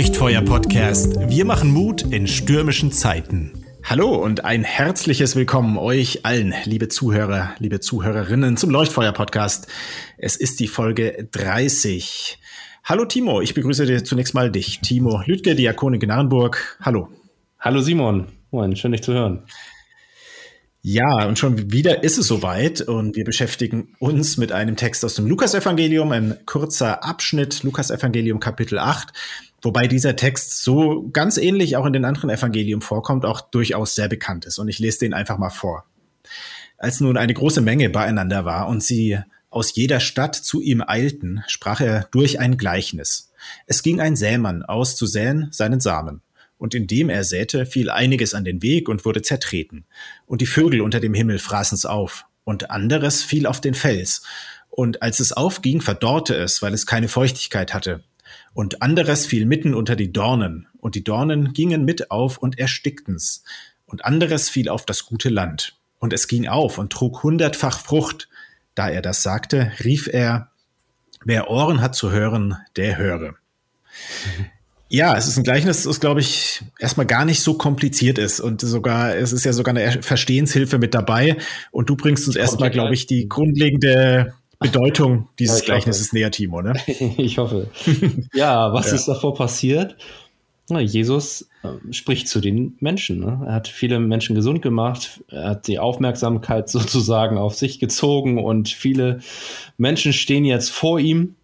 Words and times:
Leuchtfeuer-Podcast. 0.00 1.28
Wir 1.28 1.44
machen 1.44 1.70
Mut 1.74 2.00
in 2.00 2.26
stürmischen 2.26 2.90
Zeiten. 2.90 3.52
Hallo 3.84 4.14
und 4.14 4.46
ein 4.46 4.64
herzliches 4.64 5.36
Willkommen 5.36 5.76
euch 5.76 6.24
allen, 6.24 6.54
liebe 6.64 6.88
Zuhörer, 6.88 7.50
liebe 7.58 7.80
Zuhörerinnen, 7.80 8.56
zum 8.56 8.70
Leuchtfeuer-Podcast. 8.70 9.66
Es 10.16 10.36
ist 10.36 10.58
die 10.58 10.68
Folge 10.68 11.28
30. 11.32 12.38
Hallo 12.82 13.04
Timo, 13.04 13.42
ich 13.42 13.52
begrüße 13.52 13.84
dir 13.84 14.02
zunächst 14.02 14.32
mal 14.32 14.50
dich. 14.50 14.80
Timo 14.80 15.20
Lüdke, 15.26 15.54
Diakone 15.54 15.98
Gnarrenburg. 15.98 16.78
Hallo. 16.80 17.10
Hallo 17.58 17.82
Simon. 17.82 18.28
Moin, 18.52 18.76
schön 18.76 18.92
dich 18.92 19.02
zu 19.02 19.12
hören. 19.12 19.44
Ja, 20.82 21.26
und 21.26 21.38
schon 21.38 21.72
wieder 21.72 22.02
ist 22.04 22.16
es 22.16 22.26
soweit 22.26 22.80
und 22.80 23.14
wir 23.14 23.24
beschäftigen 23.24 23.94
uns 23.98 24.38
mit 24.38 24.50
einem 24.50 24.76
Text 24.76 25.04
aus 25.04 25.14
dem 25.14 25.26
Lukasevangelium, 25.26 26.10
ein 26.10 26.38
kurzer 26.46 27.04
Abschnitt, 27.04 27.62
Lukasevangelium 27.64 28.40
Kapitel 28.40 28.78
8, 28.78 29.12
wobei 29.62 29.86
dieser 29.86 30.16
Text 30.16 30.62
so 30.62 31.08
ganz 31.12 31.36
ähnlich 31.36 31.76
auch 31.76 31.86
in 31.86 31.92
den 31.92 32.04
anderen 32.04 32.30
Evangelien 32.30 32.80
vorkommt, 32.80 33.24
auch 33.24 33.40
durchaus 33.40 33.94
sehr 33.94 34.08
bekannt 34.08 34.44
ist. 34.44 34.58
Und 34.58 34.68
ich 34.68 34.78
lese 34.78 35.00
den 35.00 35.14
einfach 35.14 35.38
mal 35.38 35.50
vor. 35.50 35.84
Als 36.78 37.00
nun 37.00 37.16
eine 37.16 37.34
große 37.34 37.60
Menge 37.60 37.90
beieinander 37.90 38.44
war 38.44 38.68
und 38.68 38.82
sie 38.82 39.18
aus 39.50 39.74
jeder 39.74 40.00
Stadt 40.00 40.34
zu 40.34 40.60
ihm 40.60 40.82
eilten, 40.86 41.42
sprach 41.46 41.80
er 41.80 42.08
durch 42.12 42.38
ein 42.38 42.56
Gleichnis. 42.56 43.32
Es 43.66 43.82
ging 43.82 44.00
ein 44.00 44.16
Sämann 44.16 44.62
aus 44.62 44.96
zu 44.96 45.06
säen 45.06 45.48
seinen 45.50 45.80
Samen 45.80 46.22
und 46.60 46.74
indem 46.74 47.08
er 47.08 47.24
säte, 47.24 47.64
fiel 47.66 47.90
einiges 47.90 48.34
an 48.34 48.44
den 48.44 48.62
Weg 48.62 48.88
und 48.88 49.04
wurde 49.04 49.22
zertreten. 49.22 49.86
Und 50.26 50.42
die 50.42 50.46
Vögel 50.46 50.82
unter 50.82 51.00
dem 51.00 51.14
Himmel 51.14 51.38
fraßen's 51.38 51.86
auf, 51.86 52.26
und 52.44 52.70
anderes 52.70 53.22
fiel 53.22 53.46
auf 53.46 53.60
den 53.60 53.74
Fels. 53.74 54.22
Und 54.68 55.02
als 55.02 55.20
es 55.20 55.32
aufging, 55.32 55.80
verdorrte 55.80 56.34
es, 56.34 56.62
weil 56.62 56.74
es 56.74 56.86
keine 56.86 57.08
Feuchtigkeit 57.08 57.72
hatte. 57.74 58.02
Und 58.52 58.82
anderes 58.82 59.26
fiel 59.26 59.46
mitten 59.46 59.74
unter 59.74 59.96
die 59.96 60.12
Dornen, 60.12 60.66
und 60.78 60.94
die 60.94 61.04
Dornen 61.04 61.52
gingen 61.52 61.84
mit 61.84 62.10
auf 62.10 62.38
und 62.38 62.58
erstickten's. 62.58 63.44
Und 63.86 64.04
anderes 64.04 64.48
fiel 64.48 64.68
auf 64.68 64.86
das 64.86 65.04
gute 65.04 65.28
Land. 65.28 65.76
Und 65.98 66.12
es 66.12 66.28
ging 66.28 66.48
auf 66.48 66.78
und 66.78 66.92
trug 66.92 67.22
hundertfach 67.22 67.80
Frucht. 67.80 68.28
Da 68.74 68.88
er 68.88 69.02
das 69.02 69.22
sagte, 69.22 69.72
rief 69.84 70.08
er, 70.10 70.50
wer 71.24 71.50
Ohren 71.50 71.80
hat 71.80 71.94
zu 71.94 72.10
hören, 72.10 72.56
der 72.76 72.96
höre. 72.96 73.34
Ja, 74.92 75.16
es 75.16 75.28
ist 75.28 75.36
ein 75.36 75.44
Gleichnis, 75.44 75.84
das, 75.84 76.00
glaube 76.00 76.18
ich, 76.18 76.62
erstmal 76.80 77.06
gar 77.06 77.24
nicht 77.24 77.42
so 77.42 77.54
kompliziert 77.54 78.18
ist. 78.18 78.40
Und 78.40 78.60
sogar, 78.60 79.14
es 79.14 79.32
ist 79.32 79.44
ja 79.44 79.52
sogar 79.52 79.76
eine 79.76 80.02
Verstehenshilfe 80.02 80.78
mit 80.78 80.94
dabei. 80.94 81.36
Und 81.70 81.88
du 81.88 81.94
bringst 81.94 82.26
uns 82.26 82.34
erstmal, 82.34 82.70
glaube 82.70 82.92
ich, 82.92 83.06
die 83.06 83.28
grundlegende 83.28 84.34
Bedeutung 84.60 85.28
dieses 85.38 85.60
ja, 85.60 85.64
Gleichnisses 85.64 86.12
näher, 86.12 86.30
Timo, 86.30 86.62
ne? 86.62 86.74
ich 86.86 87.38
hoffe. 87.38 87.68
Ja, 88.34 88.72
was 88.72 88.88
ja. 88.88 88.94
ist 88.94 89.06
davor 89.06 89.34
passiert? 89.34 89.96
Na, 90.68 90.80
Jesus 90.80 91.48
äh, 91.64 91.92
spricht 91.92 92.28
zu 92.28 92.40
den 92.40 92.76
Menschen. 92.78 93.18
Ne? 93.18 93.42
Er 93.46 93.54
hat 93.54 93.66
viele 93.66 93.98
Menschen 93.98 94.36
gesund 94.36 94.62
gemacht. 94.62 95.20
Er 95.28 95.50
hat 95.50 95.66
die 95.66 95.80
Aufmerksamkeit 95.80 96.68
sozusagen 96.68 97.38
auf 97.38 97.56
sich 97.56 97.80
gezogen 97.80 98.38
und 98.38 98.68
viele 98.68 99.18
Menschen 99.78 100.12
stehen 100.12 100.44
jetzt 100.44 100.70
vor 100.70 101.00
ihm. 101.00 101.34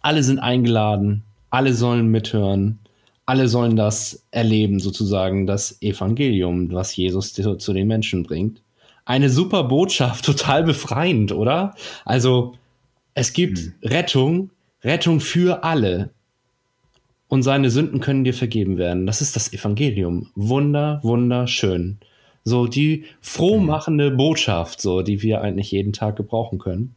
Alle 0.00 0.22
sind 0.22 0.38
eingeladen 0.38 1.24
alle 1.50 1.74
sollen 1.74 2.08
mithören, 2.08 2.80
alle 3.26 3.48
sollen 3.48 3.76
das 3.76 4.26
erleben, 4.30 4.80
sozusagen, 4.80 5.46
das 5.46 5.80
Evangelium, 5.82 6.72
was 6.72 6.96
Jesus 6.96 7.32
zu 7.32 7.72
den 7.72 7.86
Menschen 7.86 8.22
bringt. 8.22 8.62
Eine 9.08 9.30
super 9.30 9.64
Botschaft, 9.64 10.24
total 10.26 10.64
befreiend, 10.64 11.32
oder? 11.32 11.74
Also, 12.04 12.54
es 13.14 13.32
gibt 13.32 13.58
mhm. 13.58 13.74
Rettung, 13.82 14.50
Rettung 14.84 15.20
für 15.20 15.64
alle. 15.64 16.10
Und 17.26 17.42
seine 17.42 17.70
Sünden 17.70 18.00
können 18.00 18.24
dir 18.24 18.34
vergeben 18.34 18.76
werden. 18.76 19.06
Das 19.06 19.22
ist 19.22 19.34
das 19.34 19.52
Evangelium. 19.52 20.30
Wunder, 20.34 21.00
wunderschön. 21.02 21.98
So 22.44 22.66
die 22.66 23.06
frohmachende 23.22 24.10
Botschaft, 24.10 24.80
so 24.82 25.00
die 25.00 25.22
wir 25.22 25.40
eigentlich 25.40 25.70
jeden 25.70 25.94
Tag 25.94 26.16
gebrauchen 26.16 26.58
können. 26.58 26.94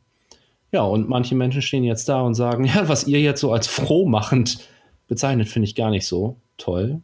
Ja, 0.74 0.82
und 0.84 1.08
manche 1.08 1.36
Menschen 1.36 1.62
stehen 1.62 1.86
jetzt 1.86 2.10
da 2.10 2.22
und 2.22 2.36
sagen, 2.36 2.66
ja, 2.76 2.90
was 2.90 3.08
ihr 3.08 3.22
jetzt 3.22 3.40
so 3.40 3.54
als 3.54 3.68
frohmachend 3.68 4.60
bezeichnet, 5.08 5.48
finde 5.48 5.68
ich 5.68 5.76
gar 5.76 5.90
nicht 5.90 6.06
so 6.06 6.36
toll. 6.58 7.02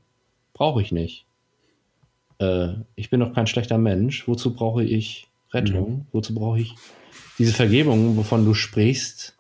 Brauche 0.54 0.82
ich 0.82 0.92
nicht. 0.92 1.27
Äh, 2.40 2.70
ich 2.96 3.10
bin 3.10 3.20
doch 3.20 3.34
kein 3.34 3.48
schlechter 3.48 3.78
Mensch. 3.78 4.28
Wozu 4.28 4.54
brauche 4.54 4.84
ich 4.84 5.28
Rettung? 5.52 5.90
Mhm. 5.90 6.06
Wozu 6.12 6.34
brauche 6.34 6.60
ich 6.60 6.76
diese 7.38 7.54
Vergebung, 7.54 8.18
wovon 8.18 8.46
du 8.46 8.54
sprichst? 8.54 9.36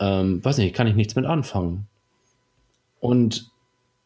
Ähm, 0.00 0.44
weiß 0.44 0.58
nicht, 0.58 0.74
kann 0.74 0.86
ich 0.86 0.94
nichts 0.94 1.14
mit 1.14 1.26
anfangen. 1.26 1.86
Und 3.00 3.50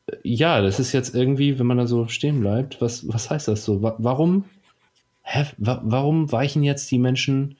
äh, 0.06 0.16
ja, 0.22 0.60
das 0.60 0.78
ist 0.78 0.92
jetzt 0.92 1.14
irgendwie, 1.14 1.58
wenn 1.58 1.66
man 1.66 1.78
da 1.78 1.86
so 1.86 2.08
stehen 2.08 2.40
bleibt, 2.40 2.80
was, 2.80 3.08
was 3.08 3.30
heißt 3.30 3.48
das 3.48 3.64
so? 3.64 3.82
Warum, 3.82 4.44
hä, 5.22 5.46
warum 5.58 6.30
weichen 6.30 6.62
jetzt 6.62 6.90
die 6.90 6.98
Menschen 6.98 7.56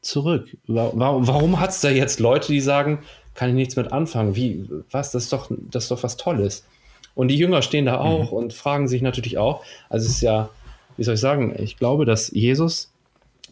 zurück? 0.00 0.56
Warum, 0.66 1.26
warum 1.26 1.60
hat 1.60 1.70
es 1.70 1.80
da 1.80 1.90
jetzt 1.90 2.20
Leute, 2.20 2.52
die 2.52 2.60
sagen, 2.60 3.00
kann 3.34 3.50
ich 3.50 3.54
nichts 3.54 3.76
mit 3.76 3.92
anfangen? 3.92 4.36
Wie, 4.36 4.68
was, 4.90 5.10
das 5.12 5.24
ist 5.24 5.32
doch, 5.32 5.50
das 5.50 5.84
ist 5.84 5.90
doch 5.90 6.02
was 6.02 6.16
Tolles. 6.16 6.64
Und 7.14 7.28
die 7.28 7.36
Jünger 7.36 7.62
stehen 7.62 7.86
da 7.86 7.98
auch 7.98 8.30
mhm. 8.30 8.36
und 8.36 8.52
fragen 8.52 8.88
sich 8.88 9.02
natürlich 9.02 9.38
auch, 9.38 9.64
also 9.88 10.06
es 10.06 10.12
ist 10.12 10.20
ja, 10.20 10.50
wie 10.96 11.04
soll 11.04 11.14
ich 11.14 11.20
sagen, 11.20 11.54
ich 11.58 11.76
glaube, 11.76 12.04
dass 12.04 12.30
Jesus 12.30 12.92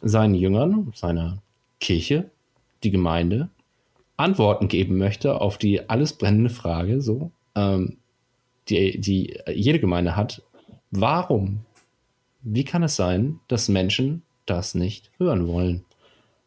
seinen 0.03 0.35
Jüngern, 0.35 0.93
seiner 0.95 1.39
Kirche, 1.81 2.31
die 2.83 2.91
Gemeinde, 2.91 3.49
Antworten 4.17 4.69
geben 4.69 4.99
möchte 4.99 5.41
auf 5.41 5.59
die 5.59 5.89
alles 5.89 6.13
brennende 6.13 6.51
Frage, 6.51 7.01
so, 7.01 7.31
ähm, 7.55 7.97
die, 8.69 9.01
die 9.01 9.39
jede 9.53 9.81
Gemeinde 9.81 10.17
hat. 10.17 10.43
Warum? 10.91 11.61
Wie 12.43 12.65
kann 12.65 12.83
es 12.83 12.97
sein, 12.97 13.41
dass 13.49 13.69
Menschen 13.69 14.23
das 14.47 14.75
nicht 14.75 15.11
hören 15.19 15.47
wollen? 15.47 15.85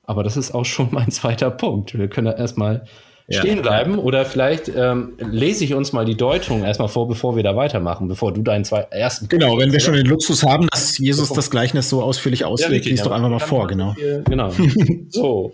Aber 0.04 0.24
das 0.24 0.38
ist 0.38 0.54
auch 0.54 0.66
schon 0.66 0.90
mein 0.92 1.12
zweiter 1.12 1.52
Punkt. 1.52 1.98
Wir 1.98 2.08
können 2.08 2.28
da 2.28 2.34
erstmal 2.34 2.76
ja. 2.76 2.92
Stehen 3.30 3.62
bleiben 3.62 3.98
oder 3.98 4.24
vielleicht 4.26 4.70
ähm, 4.70 5.14
lese 5.18 5.64
ich 5.64 5.74
uns 5.74 5.94
mal 5.94 6.06
die 6.06 6.16
Deutung 6.16 6.64
erstmal 6.64 6.90
vor, 6.90 7.08
bevor 7.08 7.36
wir 7.36 7.44
da 7.44 7.56
weitermachen, 7.56 8.08
bevor 8.08 8.32
du 8.32 8.42
deinen 8.42 8.66
zwei, 8.66 8.82
ersten. 8.92 9.28
Genau, 9.28 9.58
wenn 9.58 9.72
wir 9.72 9.80
schon 9.80 9.96
den 9.96 10.06
Luxus 10.06 10.44
haben, 10.44 10.68
dass 10.72 10.98
Jesus 10.98 11.30
das 11.30 11.50
Gleichnis 11.50 11.90
so 11.90 12.04
ausführlich 12.04 12.46
auslegt, 12.46 12.86
ja, 12.86 12.92
liest 12.92 13.06
doch 13.06 13.12
einfach 13.12 13.30
mal 13.30 13.40
vor, 13.40 13.68
genau. 13.68 13.96
genau. 14.26 14.52
so. 15.10 15.54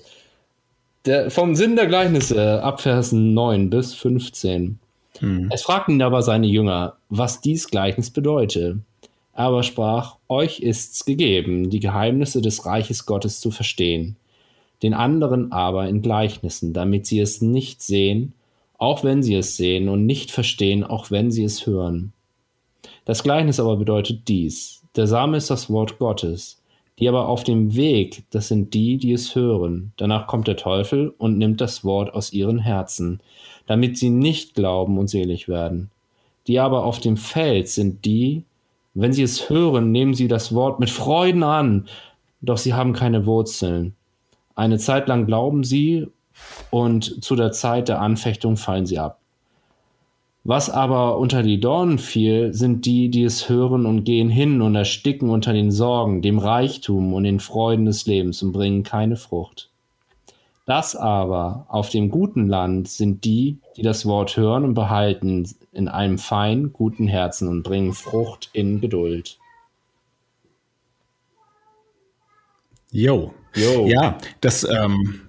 Der, 1.06 1.31
vom 1.31 1.56
Sinn 1.56 1.76
der 1.76 1.88
Gleichnisse, 1.88 2.62
ab 2.62 2.81
Vers 2.81 3.12
9 3.12 3.70
bis 3.70 3.94
15. 3.96 4.78
Hm. 5.20 5.50
Es 5.52 5.64
fragten 5.64 6.02
aber 6.02 6.22
seine 6.22 6.48
Jünger, 6.48 6.98
was 7.10 7.42
dies 7.42 7.70
Gleichnis 7.70 8.12
bedeute. 8.12 8.80
Aber 9.34 9.64
sprach, 9.64 10.18
euch 10.28 10.60
ist's 10.60 11.06
gegeben, 11.06 11.70
die 11.70 11.80
Geheimnisse 11.80 12.42
des 12.42 12.66
Reiches 12.66 13.06
Gottes 13.06 13.40
zu 13.40 13.50
verstehen 13.50 14.18
den 14.84 14.94
anderen 14.94 15.52
aber 15.52 15.88
in 15.88 16.02
Gleichnissen, 16.02 16.74
damit 16.74 17.06
sie 17.06 17.19
es 17.19 17.42
nicht 17.42 17.81
sehen, 17.81 18.34
auch 18.78 19.03
wenn 19.03 19.22
sie 19.22 19.36
es 19.36 19.58
sehen, 19.58 19.90
und 19.90 20.06
nicht 20.06 20.31
verstehen, 20.31 20.84
auch 20.84 21.12
wenn 21.12 21.31
sie 21.31 21.44
es 21.44 21.68
hören. 21.68 22.14
Das 23.06 23.24
Gleichnis 23.24 23.59
aber 23.59 23.78
bedeutet 23.78 24.28
dies. 24.28 24.84
Der 24.96 25.08
Same 25.08 25.38
ist 25.38 25.50
das 25.50 25.69
Wort 25.69 26.00
Gottes. 26.00 26.62
Die 27.00 27.08
aber 27.08 27.28
auf 27.28 27.44
dem 27.44 27.75
Weg, 27.75 28.24
das 28.30 28.47
sind 28.47 28.74
die, 28.74 28.97
die 28.97 29.14
es 29.14 29.34
hören. 29.34 29.92
Danach 29.97 30.28
kommt 30.28 30.47
der 30.47 30.58
Teufel 30.58 31.13
und 31.18 31.38
nimmt 31.38 31.62
das 31.62 31.84
Wort 31.84 32.13
aus 32.13 32.34
ihren 32.34 32.59
Herzen, 32.59 33.22
damit 33.66 33.98
sie 33.98 34.09
nicht 34.09 34.53
glauben 34.53 34.98
und 34.98 35.08
selig 35.08 35.48
werden. 35.48 35.90
Die 36.48 36.59
aber 36.59 36.86
auf 36.86 37.00
dem 37.00 37.18
Feld 37.18 37.69
sind 37.69 38.06
die, 38.06 38.44
wenn 38.94 39.13
sie 39.13 39.24
es 39.24 39.50
hören, 39.50 39.92
nehmen 39.92 40.13
sie 40.13 40.28
das 40.28 40.53
Wort 40.53 40.80
mit 40.80 40.90
Freuden 40.90 41.44
an, 41.44 41.88
doch 42.42 42.57
sie 42.57 42.74
haben 42.74 42.94
keine 42.94 43.25
Wurzeln. 43.25 43.95
Eine 44.62 44.78
Zeit 44.78 45.08
lang 45.08 45.25
glauben 45.25 45.63
sie 45.63 46.06
und 46.69 47.24
zu 47.24 47.36
der 47.36 47.52
Zeit 47.52 47.90
der 47.90 48.00
Anfechtung 48.00 48.58
fallen 48.58 48.86
sie 48.86 49.00
ab. 49.00 49.18
Was 50.44 50.69
aber 50.69 51.18
unter 51.18 51.42
die 51.42 51.60
Dornen 51.60 51.98
fiel, 51.98 52.54
sind 52.54 52.86
die, 52.86 53.10
die 53.10 53.24
es 53.24 53.50
hören 53.50 53.88
und 53.88 54.04
gehen 54.04 54.30
hin 54.30 54.62
und 54.62 54.75
ersticken 54.75 55.31
unter 55.31 55.52
den 55.52 55.72
Sorgen, 55.72 56.22
dem 56.22 56.38
Reichtum 56.38 57.16
und 57.16 57.24
den 57.24 57.40
Freuden 57.40 57.86
des 57.86 58.06
Lebens 58.06 58.44
und 58.44 58.52
bringen 58.52 58.84
keine 58.84 59.16
Frucht. 59.16 59.72
Das 60.68 60.96
aber 60.96 61.66
auf 61.68 61.90
dem 61.90 62.12
guten 62.12 62.48
Land 62.48 62.88
sind 62.88 63.25
die, 63.25 63.57
die 63.78 63.81
das 63.81 64.06
Wort 64.06 64.38
hören 64.38 64.64
und 64.64 64.75
behalten 64.75 65.50
in 65.72 65.88
einem 65.88 66.19
fein 66.19 66.72
guten 66.72 67.07
Herzen 67.07 67.48
und 67.48 67.64
bringen 67.64 67.94
Frucht 67.94 68.52
in 68.54 68.80
Geduld. 68.80 69.40
Jo. 72.92 73.34
jo. 73.56 73.88
Ja, 73.88 74.18
das, 74.42 74.64
ähm, 74.64 75.22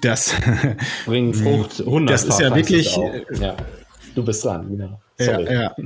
das 0.00 0.34
bringen 1.06 1.34
Frucht 1.34 1.80
100 1.80 2.12
Das 2.12 2.24
ist 2.24 2.40
ja 2.40 2.54
wirklich. 2.54 2.96
Ja. 3.40 3.56
Du 4.14 4.24
bist 4.24 4.44
dran, 4.44 4.68
genau. 4.68 5.00
Sorry. 5.18 5.44
Ja, 5.44 5.52
ja. 5.52 5.76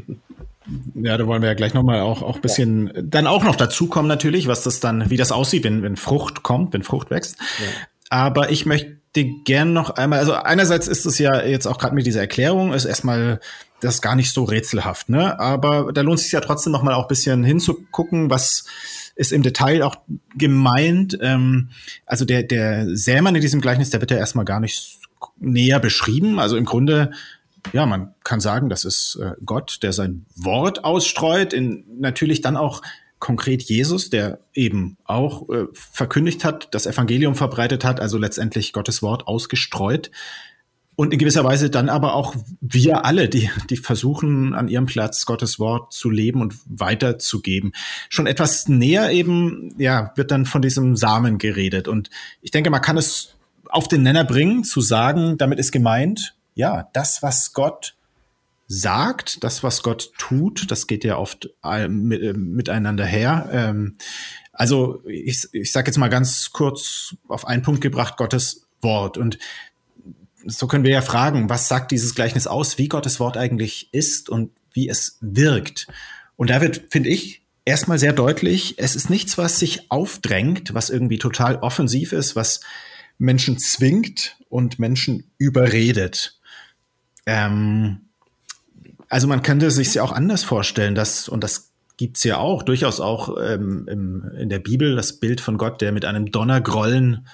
Ja, 0.94 1.19
da 1.19 1.26
wollen 1.26 1.43
wir 1.43 1.49
ja 1.49 1.55
gleich 1.55 1.75
nochmal 1.75 2.00
auch, 2.00 2.23
auch 2.23 2.37
ein 2.37 2.40
bisschen 2.40 2.87
ja. 2.94 3.02
dann 3.02 3.26
auch 3.26 3.43
noch 3.43 3.56
dazukommen 3.56 4.08
natürlich, 4.08 4.46
was 4.46 4.62
das 4.62 4.79
dann, 4.79 5.11
wie 5.11 5.17
das 5.17 5.32
aussieht, 5.32 5.64
wenn, 5.64 5.82
wenn 5.82 5.96
Frucht 5.96 6.44
kommt, 6.44 6.73
wenn 6.73 6.84
Frucht 6.84 7.11
wächst. 7.11 7.37
Ja. 7.40 7.67
Aber 8.11 8.50
ich 8.50 8.64
möchte 8.64 9.25
gern 9.44 9.73
noch 9.73 9.90
einmal, 9.90 10.20
also 10.20 10.34
einerseits 10.34 10.87
ist 10.87 11.05
es 11.05 11.19
ja 11.19 11.43
jetzt 11.43 11.67
auch 11.67 11.79
gerade 11.79 11.94
mit 11.94 12.06
dieser 12.06 12.20
Erklärung, 12.20 12.73
ist 12.73 12.84
erstmal 12.84 13.40
das 13.82 13.96
ist 13.96 14.02
gar 14.02 14.14
nicht 14.14 14.32
so 14.32 14.44
rätselhaft, 14.44 15.08
ne? 15.08 15.38
Aber 15.40 15.93
da 15.93 16.02
lohnt 16.02 16.19
es 16.19 16.25
sich 16.25 16.32
ja 16.32 16.40
trotzdem 16.40 16.73
noch 16.73 16.84
mal 16.84 16.94
auch 16.94 17.02
ein 17.02 17.08
bisschen 17.08 17.43
hinzugucken, 17.43 18.31
was 18.31 18.64
ist 19.14 19.32
im 19.32 19.42
Detail 19.42 19.82
auch 19.82 19.96
gemeint. 20.34 21.18
Ähm, 21.20 21.70
also 22.06 22.24
der, 22.24 22.42
der 22.42 22.96
Sämann 22.96 23.34
in 23.34 23.40
diesem 23.40 23.60
Gleichnis, 23.60 23.90
der 23.90 24.00
wird 24.00 24.10
ja 24.10 24.16
erstmal 24.16 24.44
gar 24.44 24.60
nicht 24.60 24.98
näher 25.38 25.80
beschrieben. 25.80 26.38
Also 26.38 26.56
im 26.56 26.64
Grunde, 26.64 27.12
ja, 27.72 27.86
man 27.86 28.14
kann 28.24 28.40
sagen, 28.40 28.68
das 28.68 28.84
ist 28.84 29.16
äh, 29.16 29.32
Gott, 29.44 29.78
der 29.82 29.92
sein 29.92 30.26
Wort 30.36 30.84
ausstreut, 30.84 31.52
in 31.52 31.84
natürlich 31.98 32.40
dann 32.40 32.56
auch 32.56 32.82
konkret 33.18 33.62
Jesus, 33.62 34.10
der 34.10 34.40
eben 34.52 34.96
auch 35.04 35.48
äh, 35.48 35.66
verkündigt 35.72 36.44
hat, 36.44 36.68
das 36.72 36.86
Evangelium 36.86 37.36
verbreitet 37.36 37.84
hat, 37.84 38.00
also 38.00 38.18
letztendlich 38.18 38.72
Gottes 38.72 39.00
Wort 39.00 39.28
ausgestreut. 39.28 40.10
Und 40.94 41.12
in 41.12 41.18
gewisser 41.18 41.42
Weise 41.44 41.70
dann 41.70 41.88
aber 41.88 42.14
auch 42.14 42.34
wir 42.60 43.04
alle, 43.04 43.28
die, 43.28 43.50
die 43.70 43.76
versuchen, 43.76 44.54
an 44.54 44.68
ihrem 44.68 44.86
Platz 44.86 45.24
Gottes 45.24 45.58
Wort 45.58 45.92
zu 45.92 46.10
leben 46.10 46.42
und 46.42 46.54
weiterzugeben. 46.66 47.72
Schon 48.10 48.26
etwas 48.26 48.68
näher 48.68 49.10
eben, 49.10 49.74
ja, 49.78 50.12
wird 50.16 50.30
dann 50.30 50.44
von 50.44 50.60
diesem 50.60 50.96
Samen 50.96 51.38
geredet. 51.38 51.88
Und 51.88 52.10
ich 52.42 52.50
denke, 52.50 52.70
man 52.70 52.82
kann 52.82 52.98
es 52.98 53.34
auf 53.70 53.88
den 53.88 54.02
Nenner 54.02 54.24
bringen, 54.24 54.64
zu 54.64 54.82
sagen, 54.82 55.38
damit 55.38 55.58
ist 55.58 55.72
gemeint, 55.72 56.34
ja, 56.54 56.90
das, 56.92 57.22
was 57.22 57.54
Gott 57.54 57.94
sagt, 58.68 59.44
das, 59.44 59.62
was 59.62 59.82
Gott 59.82 60.12
tut, 60.18 60.70
das 60.70 60.86
geht 60.86 61.04
ja 61.04 61.16
oft 61.16 61.50
äh, 61.64 61.88
miteinander 61.88 63.04
her. 63.04 63.48
Ähm, 63.50 63.96
also 64.52 65.02
ich, 65.06 65.48
ich 65.52 65.72
sage 65.72 65.88
jetzt 65.88 65.96
mal 65.96 66.08
ganz 66.08 66.52
kurz 66.52 67.16
auf 67.28 67.46
einen 67.46 67.62
Punkt 67.62 67.80
gebracht, 67.80 68.16
Gottes 68.16 68.66
Wort. 68.82 69.16
Und 69.16 69.38
so 70.46 70.66
können 70.66 70.84
wir 70.84 70.90
ja 70.90 71.02
fragen, 71.02 71.48
was 71.48 71.68
sagt 71.68 71.90
dieses 71.90 72.14
Gleichnis 72.14 72.46
aus, 72.46 72.78
wie 72.78 72.88
Gottes 72.88 73.20
Wort 73.20 73.36
eigentlich 73.36 73.88
ist 73.92 74.28
und 74.28 74.50
wie 74.72 74.88
es 74.88 75.18
wirkt. 75.20 75.86
Und 76.36 76.50
da 76.50 76.60
wird, 76.60 76.82
finde 76.90 77.10
ich, 77.10 77.42
erstmal 77.64 77.98
sehr 77.98 78.12
deutlich, 78.12 78.74
es 78.78 78.96
ist 78.96 79.10
nichts, 79.10 79.38
was 79.38 79.58
sich 79.58 79.90
aufdrängt, 79.90 80.74
was 80.74 80.90
irgendwie 80.90 81.18
total 81.18 81.56
offensiv 81.56 82.12
ist, 82.12 82.36
was 82.36 82.60
Menschen 83.18 83.58
zwingt 83.58 84.36
und 84.48 84.78
Menschen 84.78 85.30
überredet. 85.38 86.38
Ähm, 87.26 88.00
also 89.08 89.28
man 89.28 89.42
könnte 89.42 89.70
sich 89.70 89.94
ja 89.94 90.02
auch 90.02 90.12
anders 90.12 90.42
vorstellen, 90.42 90.94
dass, 90.94 91.28
und 91.28 91.44
das 91.44 91.70
gibt's 91.96 92.24
ja 92.24 92.38
auch, 92.38 92.62
durchaus 92.62 93.00
auch 93.00 93.36
ähm, 93.40 93.86
im, 93.88 94.32
in 94.38 94.48
der 94.48 94.58
Bibel, 94.58 94.96
das 94.96 95.20
Bild 95.20 95.40
von 95.40 95.58
Gott, 95.58 95.80
der 95.80 95.92
mit 95.92 96.04
einem 96.04 96.32
Donnergrollen 96.32 97.26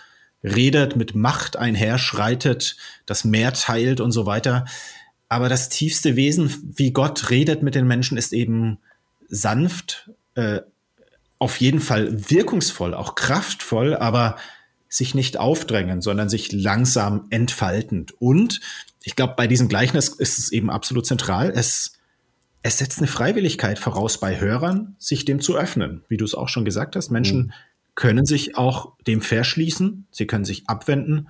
redet, 0.42 0.96
mit 0.96 1.14
Macht 1.14 1.56
einherschreitet, 1.56 2.76
das 3.06 3.24
Meer 3.24 3.52
teilt 3.52 4.00
und 4.00 4.12
so 4.12 4.26
weiter. 4.26 4.66
Aber 5.28 5.48
das 5.48 5.68
tiefste 5.68 6.16
Wesen, 6.16 6.72
wie 6.76 6.92
Gott 6.92 7.30
redet 7.30 7.62
mit 7.62 7.74
den 7.74 7.86
Menschen, 7.86 8.16
ist 8.16 8.32
eben 8.32 8.78
sanft, 9.28 10.10
äh, 10.34 10.60
auf 11.38 11.60
jeden 11.60 11.80
Fall 11.80 12.30
wirkungsvoll, 12.30 12.94
auch 12.94 13.14
kraftvoll, 13.14 13.94
aber 13.94 14.36
sich 14.88 15.14
nicht 15.14 15.36
aufdrängen, 15.36 16.00
sondern 16.00 16.28
sich 16.28 16.50
langsam 16.52 17.26
entfaltend. 17.30 18.14
Und 18.20 18.60
ich 19.04 19.16
glaube, 19.16 19.34
bei 19.36 19.46
diesem 19.46 19.68
Gleichnis 19.68 20.08
ist 20.08 20.38
es 20.38 20.50
eben 20.50 20.70
absolut 20.70 21.06
zentral. 21.06 21.52
Es, 21.54 21.98
es 22.62 22.78
setzt 22.78 22.98
eine 22.98 23.06
Freiwilligkeit 23.06 23.78
voraus 23.78 24.18
bei 24.18 24.40
Hörern, 24.40 24.96
sich 24.98 25.24
dem 25.24 25.40
zu 25.40 25.56
öffnen. 25.56 26.04
Wie 26.08 26.16
du 26.16 26.24
es 26.24 26.34
auch 26.34 26.48
schon 26.48 26.64
gesagt 26.64 26.96
hast, 26.96 27.10
Menschen 27.10 27.38
mhm 27.38 27.52
können 27.98 28.26
sich 28.26 28.56
auch 28.56 28.92
dem 29.08 29.20
verschließen, 29.20 30.06
sie 30.12 30.28
können 30.28 30.44
sich 30.44 30.68
abwenden 30.68 31.26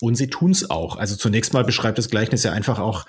und 0.00 0.14
sie 0.14 0.28
tun 0.28 0.52
es 0.52 0.70
auch. 0.70 0.96
Also 0.96 1.16
zunächst 1.16 1.52
mal 1.52 1.64
beschreibt 1.64 1.98
das 1.98 2.08
Gleichnis 2.08 2.44
ja 2.44 2.52
einfach 2.52 2.78
auch 2.78 3.04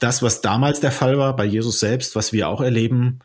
das, 0.00 0.20
was 0.20 0.40
damals 0.40 0.80
der 0.80 0.90
Fall 0.90 1.16
war 1.16 1.36
bei 1.36 1.44
Jesus 1.44 1.78
selbst, 1.78 2.16
was 2.16 2.32
wir 2.32 2.48
auch 2.48 2.60
erleben. 2.60 3.20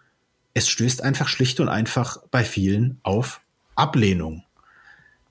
Es 0.54 0.70
stößt 0.70 1.02
einfach 1.02 1.28
schlicht 1.28 1.60
und 1.60 1.70
einfach 1.70 2.18
bei 2.30 2.44
vielen 2.44 3.00
auf 3.02 3.42
Ablehnung. 3.74 4.44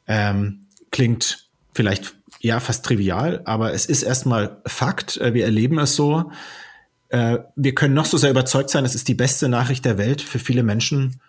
Ähm, 0.09 0.67
klingt 0.91 1.49
vielleicht 1.73 2.17
ja 2.41 2.59
fast 2.59 2.85
trivial, 2.85 3.43
aber 3.45 3.75
es 3.75 3.87
ist 3.87 4.03
erstmal 4.03 4.61
Fakt. 4.67 5.19
Äh, 5.19 5.35
wir 5.35 5.45
erleben 5.45 5.79
es 5.79 5.95
so. 5.95 6.33
Äh, 7.11 7.39
wir 7.55 7.77
können 7.77 7.95
noch 7.95 8.07
so 8.07 8.19
sehr 8.19 8.31
überzeugt 8.31 8.71
sein, 8.71 8.85
es 8.85 8.97
ist 8.97 9.07
die 9.07 9.15
beste 9.15 9.49
Nachricht 9.49 9.85
der 9.85 9.99
Welt 9.99 10.21
für 10.21 10.41
viele 10.41 10.65
Menschen 10.65 11.21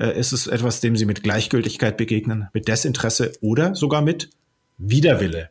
äh, 0.00 0.18
ist 0.18 0.32
es 0.32 0.46
etwas, 0.46 0.80
dem 0.80 0.96
sie 0.96 1.04
mit 1.04 1.22
Gleichgültigkeit 1.22 1.96
begegnen, 1.96 2.48
mit 2.52 2.66
Desinteresse 2.66 3.32
oder 3.40 3.74
sogar 3.74 4.02
mit 4.02 4.30
Widerwille. 4.78 5.50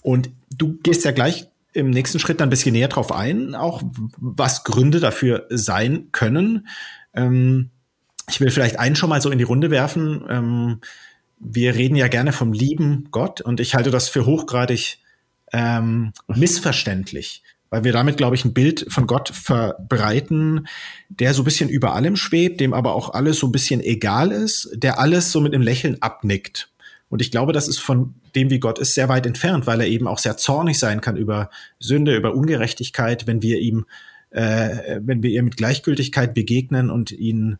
Und 0.00 0.30
du 0.50 0.78
gehst 0.82 1.04
ja 1.04 1.12
gleich 1.12 1.48
im 1.74 1.90
nächsten 1.90 2.18
Schritt 2.18 2.40
dann 2.40 2.48
ein 2.48 2.50
bisschen 2.50 2.72
näher 2.72 2.88
drauf 2.88 3.12
ein, 3.12 3.54
auch 3.54 3.82
was 4.16 4.64
Gründe 4.64 5.00
dafür 5.00 5.46
sein 5.50 6.08
können. 6.12 6.66
Ähm, 7.14 7.70
ich 8.28 8.40
will 8.40 8.50
vielleicht 8.50 8.78
einen 8.78 8.96
schon 8.96 9.10
mal 9.10 9.20
so 9.20 9.30
in 9.30 9.38
die 9.38 9.44
Runde 9.44 9.70
werfen. 9.70 10.24
Ähm, 10.28 10.80
wir 11.38 11.74
reden 11.74 11.96
ja 11.96 12.08
gerne 12.08 12.32
vom 12.32 12.52
lieben 12.52 13.08
Gott 13.10 13.40
und 13.40 13.60
ich 13.60 13.74
halte 13.74 13.90
das 13.90 14.08
für 14.08 14.26
hochgradig 14.26 14.98
ähm, 15.52 16.12
missverständlich 16.28 17.42
weil 17.72 17.84
wir 17.84 17.92
damit, 17.92 18.18
glaube 18.18 18.36
ich, 18.36 18.44
ein 18.44 18.52
Bild 18.52 18.84
von 18.90 19.06
Gott 19.06 19.30
verbreiten, 19.30 20.68
der 21.08 21.32
so 21.32 21.40
ein 21.40 21.46
bisschen 21.46 21.70
über 21.70 21.94
allem 21.94 22.16
schwebt, 22.16 22.60
dem 22.60 22.74
aber 22.74 22.94
auch 22.94 23.14
alles 23.14 23.38
so 23.38 23.46
ein 23.46 23.52
bisschen 23.52 23.80
egal 23.80 24.30
ist, 24.30 24.68
der 24.74 24.98
alles 24.98 25.32
so 25.32 25.40
mit 25.40 25.54
einem 25.54 25.62
Lächeln 25.62 25.96
abnickt. 26.02 26.68
Und 27.08 27.22
ich 27.22 27.30
glaube, 27.30 27.54
das 27.54 27.68
ist 27.68 27.78
von 27.78 28.12
dem, 28.34 28.50
wie 28.50 28.58
Gott 28.58 28.78
ist, 28.78 28.94
sehr 28.94 29.08
weit 29.08 29.24
entfernt, 29.24 29.66
weil 29.66 29.80
er 29.80 29.86
eben 29.86 30.06
auch 30.06 30.18
sehr 30.18 30.36
zornig 30.36 30.78
sein 30.78 31.00
kann 31.00 31.16
über 31.16 31.48
Sünde, 31.78 32.14
über 32.14 32.34
Ungerechtigkeit, 32.34 33.26
wenn 33.26 33.40
wir 33.40 33.58
ihm, 33.58 33.86
äh, 34.32 35.00
wenn 35.00 35.22
wir 35.22 35.30
ihr 35.30 35.42
mit 35.42 35.56
Gleichgültigkeit 35.56 36.34
begegnen 36.34 36.90
und 36.90 37.10
ihn, 37.10 37.56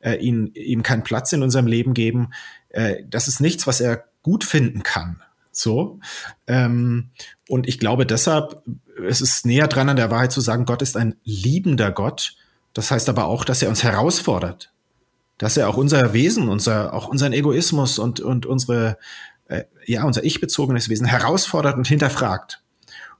äh, 0.00 0.16
ihn, 0.16 0.50
ihm 0.52 0.82
keinen 0.82 1.04
Platz 1.04 1.32
in 1.32 1.42
unserem 1.42 1.66
Leben 1.66 1.94
geben. 1.94 2.32
Äh, 2.68 2.96
das 3.08 3.28
ist 3.28 3.40
nichts, 3.40 3.66
was 3.66 3.80
er 3.80 4.04
gut 4.20 4.44
finden 4.44 4.82
kann. 4.82 5.22
So. 5.52 6.00
Ähm, 6.46 7.08
und 7.48 7.66
ich 7.66 7.78
glaube 7.78 8.04
deshalb, 8.04 8.62
es 9.06 9.20
ist 9.20 9.46
näher 9.46 9.68
dran 9.68 9.88
an 9.88 9.96
der 9.96 10.10
Wahrheit 10.10 10.32
zu 10.32 10.40
sagen, 10.40 10.64
Gott 10.64 10.82
ist 10.82 10.96
ein 10.96 11.16
liebender 11.24 11.90
Gott. 11.90 12.36
Das 12.72 12.90
heißt 12.90 13.08
aber 13.08 13.26
auch, 13.26 13.44
dass 13.44 13.62
er 13.62 13.68
uns 13.68 13.82
herausfordert. 13.82 14.72
Dass 15.38 15.56
er 15.56 15.68
auch 15.68 15.76
unser 15.76 16.12
Wesen, 16.12 16.48
unser, 16.48 16.92
auch 16.92 17.08
unseren 17.08 17.32
Egoismus 17.32 17.98
und, 17.98 18.20
und 18.20 18.46
unsere, 18.46 18.98
äh, 19.46 19.64
ja, 19.86 20.04
unser 20.04 20.24
ich-bezogenes 20.24 20.88
Wesen 20.88 21.06
herausfordert 21.06 21.76
und 21.76 21.86
hinterfragt. 21.86 22.62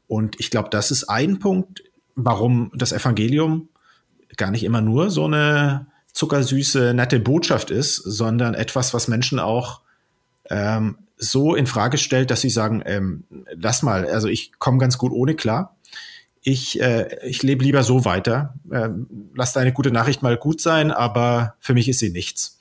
Und 0.07 0.41
ich 0.41 0.51
glaube, 0.51 0.69
das 0.71 0.91
ist 0.91 1.05
ein 1.05 1.39
Punkt, 1.39 1.83
warum 2.15 2.73
das 2.75 2.93
Evangelium 2.93 3.69
gar 4.37 4.51
nicht 4.51 4.65
immer 4.65 4.81
nur 4.81 5.11
so 5.11 5.27
eine 5.27 5.87
zuckersüße, 6.13 6.95
nette 6.95 7.21
Botschaft 7.21 7.71
ist, 7.71 7.97
sondern 7.97 8.55
etwas, 8.55 8.95
was 8.95 9.07
Menschen 9.07 9.39
auch 9.39 9.83
ähm, 10.51 10.99
so 11.19 11.55
in 11.55 11.67
Frage 11.67 11.99
stellt, 11.99 12.31
dass 12.31 12.41
sie 12.41 12.51
sagen, 12.51 12.83
ähm, 12.87 13.25
lass 13.53 13.83
mal, 13.83 14.07
also 14.07 14.29
ich 14.29 14.53
komme 14.59 14.79
ganz 14.79 14.99
gut 14.99 15.13
ohne 15.13 15.35
klar. 15.35 15.77
Ich, 16.41 16.81
äh, 16.81 17.19
ich 17.27 17.43
lebe 17.43 17.65
lieber 17.65 17.83
so 17.83 18.05
weiter. 18.05 18.55
Ähm, 18.73 19.07
lass 19.35 19.53
deine 19.53 19.73
gute 19.73 19.91
Nachricht 19.91 20.23
mal 20.23 20.37
gut 20.37 20.61
sein, 20.61 20.91
aber 20.91 21.57
für 21.59 21.75
mich 21.75 21.89
ist 21.89 21.99
sie 21.99 22.11
nichts. 22.11 22.59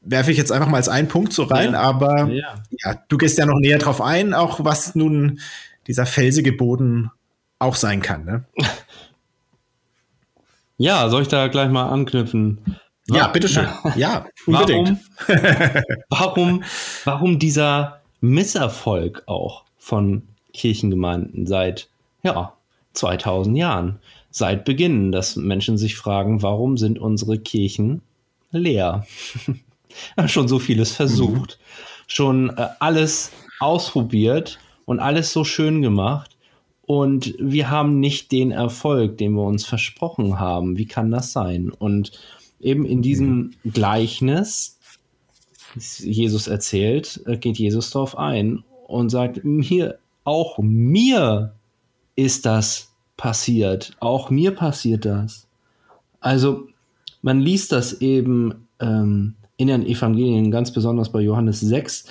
Werfe 0.00 0.30
ich 0.30 0.38
jetzt 0.38 0.52
einfach 0.52 0.68
mal 0.68 0.78
als 0.78 0.88
einen 0.88 1.08
Punkt 1.08 1.32
so 1.32 1.44
rein, 1.44 1.72
ja. 1.72 1.80
aber 1.80 2.28
ja. 2.28 2.54
ja, 2.70 3.02
du 3.08 3.18
gehst 3.18 3.38
ja 3.38 3.46
noch 3.46 3.58
näher 3.58 3.78
drauf 3.78 4.00
ein, 4.00 4.34
auch 4.34 4.64
was 4.64 4.94
nun 4.94 5.40
dieser 5.86 6.06
felsige 6.06 6.52
Boden 6.52 7.10
auch 7.58 7.76
sein 7.76 8.02
kann. 8.02 8.24
Ne? 8.24 8.44
Ja, 10.78 11.08
soll 11.08 11.22
ich 11.22 11.28
da 11.28 11.48
gleich 11.48 11.70
mal 11.70 11.88
anknüpfen? 11.88 12.58
Ja, 13.10 13.28
bitteschön. 13.28 13.68
Ja, 13.96 14.26
unbedingt. 14.46 14.98
Warum, 15.28 15.82
warum, 16.08 16.64
warum 17.04 17.38
dieser 17.38 18.00
Misserfolg 18.20 19.22
auch 19.26 19.64
von 19.78 20.22
Kirchengemeinden 20.52 21.46
seit, 21.46 21.88
ja, 22.22 22.52
2000 22.94 23.56
Jahren? 23.56 24.00
Seit 24.30 24.64
Beginn, 24.64 25.12
dass 25.12 25.36
Menschen 25.36 25.78
sich 25.78 25.96
fragen, 25.96 26.42
warum 26.42 26.76
sind 26.76 26.98
unsere 26.98 27.38
Kirchen 27.38 28.02
leer? 28.50 29.06
schon 30.26 30.48
so 30.48 30.58
vieles 30.58 30.92
versucht, 30.92 31.58
mhm. 31.58 32.04
schon 32.06 32.50
äh, 32.50 32.68
alles 32.80 33.32
ausprobiert 33.60 34.58
und 34.84 35.00
alles 35.00 35.32
so 35.32 35.44
schön 35.44 35.82
gemacht. 35.82 36.36
Und 36.82 37.34
wir 37.38 37.70
haben 37.70 37.98
nicht 37.98 38.30
den 38.30 38.52
Erfolg, 38.52 39.18
den 39.18 39.32
wir 39.32 39.42
uns 39.42 39.66
versprochen 39.66 40.38
haben. 40.38 40.76
Wie 40.76 40.86
kann 40.86 41.10
das 41.10 41.32
sein? 41.32 41.70
Und 41.70 42.12
eben 42.60 42.84
in 42.84 43.02
diesem 43.02 43.52
Gleichnis, 43.64 44.78
Jesus 45.76 46.46
erzählt, 46.46 47.22
äh, 47.26 47.36
geht 47.36 47.58
Jesus 47.58 47.90
darauf 47.90 48.16
ein 48.16 48.64
und 48.86 49.10
sagt, 49.10 49.44
mir, 49.44 49.98
auch 50.24 50.58
mir 50.58 51.54
ist 52.14 52.46
das 52.46 52.92
passiert. 53.16 53.96
Auch 54.00 54.30
mir 54.30 54.52
passiert 54.52 55.04
das. 55.04 55.46
Also 56.20 56.68
man 57.22 57.40
liest 57.40 57.72
das 57.72 58.00
eben 58.00 58.68
ähm, 58.80 59.34
in 59.56 59.68
den 59.68 59.86
Evangelien, 59.86 60.50
ganz 60.50 60.72
besonders 60.72 61.12
bei 61.12 61.20
Johannes 61.20 61.60
6, 61.60 62.06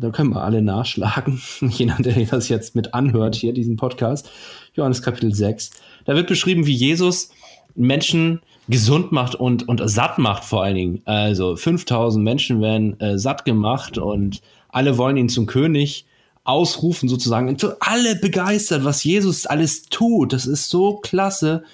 da 0.00 0.10
können 0.10 0.30
wir 0.30 0.42
alle 0.42 0.62
nachschlagen, 0.62 1.40
jeder, 1.60 1.96
der 1.96 2.24
das 2.24 2.48
jetzt 2.48 2.74
mit 2.74 2.94
anhört, 2.94 3.34
hier 3.34 3.52
diesen 3.52 3.76
Podcast, 3.76 4.30
Johannes 4.74 5.02
Kapitel 5.02 5.34
6. 5.34 5.70
Da 6.06 6.14
wird 6.14 6.26
beschrieben, 6.26 6.66
wie 6.66 6.74
Jesus 6.74 7.30
Menschen 7.74 8.40
gesund 8.68 9.12
macht 9.12 9.34
und, 9.34 9.68
und 9.68 9.82
satt 9.88 10.18
macht 10.18 10.44
vor 10.44 10.62
allen 10.62 10.76
Dingen. 10.76 11.02
Also 11.04 11.56
5000 11.56 12.24
Menschen 12.24 12.60
werden 12.60 12.98
äh, 13.00 13.18
satt 13.18 13.44
gemacht 13.44 13.98
und 13.98 14.40
alle 14.68 14.96
wollen 14.96 15.16
ihn 15.16 15.28
zum 15.28 15.46
König 15.46 16.06
ausrufen 16.44 17.08
sozusagen. 17.08 17.48
Und 17.48 17.64
alle 17.80 18.16
begeistert, 18.16 18.84
was 18.84 19.04
Jesus 19.04 19.46
alles 19.46 19.84
tut. 19.84 20.32
Das 20.32 20.46
ist 20.46 20.70
so 20.70 20.96
klasse. 20.96 21.64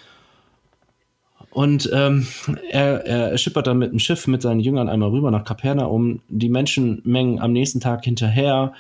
Und 1.51 1.89
ähm, 1.93 2.27
er, 2.71 3.07
er 3.07 3.39
schippert 3.39 3.67
dann 3.67 3.79
mit 3.79 3.93
dem 3.93 3.99
Schiff 3.99 4.27
mit 4.27 4.43
seinen 4.43 4.61
Jüngern 4.61 4.89
einmal 4.89 5.11
rüber 5.11 5.31
nach 5.31 5.45
Kapernaum. 5.45 6.21
Die 6.29 6.49
Menschenmengen 6.49 7.41
am 7.41 7.53
nächsten 7.53 7.81
Tag 7.81 8.05
hinterher. 8.05 8.73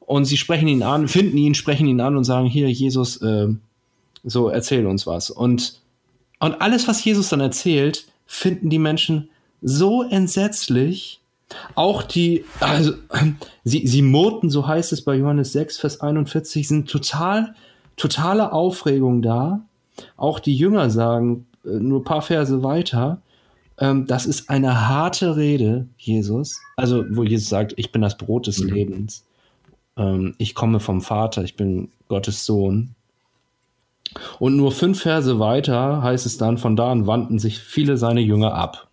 Und 0.00 0.24
sie 0.24 0.36
sprechen 0.36 0.68
ihn 0.68 0.82
an, 0.82 1.08
finden 1.08 1.36
ihn, 1.36 1.54
sprechen 1.54 1.86
ihn 1.86 2.00
an 2.00 2.16
und 2.16 2.24
sagen, 2.24 2.46
hier, 2.46 2.70
Jesus, 2.70 3.20
äh, 3.22 3.48
so 4.24 4.48
erzähl 4.48 4.86
uns 4.86 5.06
was. 5.06 5.30
Und, 5.30 5.80
und 6.40 6.60
alles, 6.60 6.86
was 6.88 7.04
Jesus 7.04 7.28
dann 7.28 7.40
erzählt, 7.40 8.06
finden 8.26 8.70
die 8.70 8.78
Menschen 8.78 9.30
so 9.62 10.02
entsetzlich. 10.02 11.20
Auch 11.74 12.02
die, 12.02 12.44
also, 12.60 12.92
sie, 13.64 13.86
sie 13.86 14.02
murrten, 14.02 14.50
so 14.50 14.66
heißt 14.66 14.92
es 14.92 15.02
bei 15.02 15.14
Johannes 15.14 15.52
6, 15.52 15.78
Vers 15.78 16.00
41, 16.00 16.66
sind 16.66 16.90
total, 16.90 17.54
totale 17.96 18.52
Aufregung 18.52 19.22
da. 19.22 19.60
Auch 20.16 20.40
die 20.40 20.56
Jünger 20.56 20.90
sagen, 20.90 21.46
äh, 21.64 21.70
nur 21.70 22.00
ein 22.00 22.04
paar 22.04 22.22
Verse 22.22 22.62
weiter, 22.62 23.22
ähm, 23.78 24.06
das 24.06 24.26
ist 24.26 24.48
eine 24.50 24.88
harte 24.88 25.36
Rede, 25.36 25.86
Jesus. 25.98 26.60
Also, 26.76 27.04
wo 27.10 27.22
Jesus 27.22 27.48
sagt, 27.48 27.74
ich 27.76 27.92
bin 27.92 28.02
das 28.02 28.16
Brot 28.16 28.46
des 28.46 28.60
mhm. 28.60 28.70
Lebens. 28.70 29.24
Ähm, 29.96 30.34
ich 30.38 30.54
komme 30.54 30.80
vom 30.80 31.00
Vater, 31.00 31.44
ich 31.44 31.56
bin 31.56 31.90
Gottes 32.08 32.44
Sohn. 32.44 32.94
Und 34.38 34.56
nur 34.56 34.72
fünf 34.72 35.02
Verse 35.02 35.38
weiter 35.38 36.02
heißt 36.02 36.26
es 36.26 36.38
dann, 36.38 36.58
von 36.58 36.76
da 36.76 36.90
an 36.90 37.06
wandten 37.06 37.38
sich 37.38 37.58
viele 37.58 37.96
seine 37.96 38.20
Jünger 38.20 38.54
ab. 38.54 38.88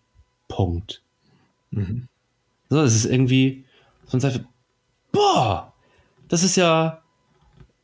Punkt. 0.48 1.02
Mhm. 1.72 2.08
So, 2.70 2.82
das 2.82 2.96
ist 2.96 3.06
irgendwie, 3.06 3.66
so 4.08 4.18
ein 4.18 4.46
boah, 5.12 5.74
das 6.28 6.44
ist 6.44 6.56
ja, 6.56 7.02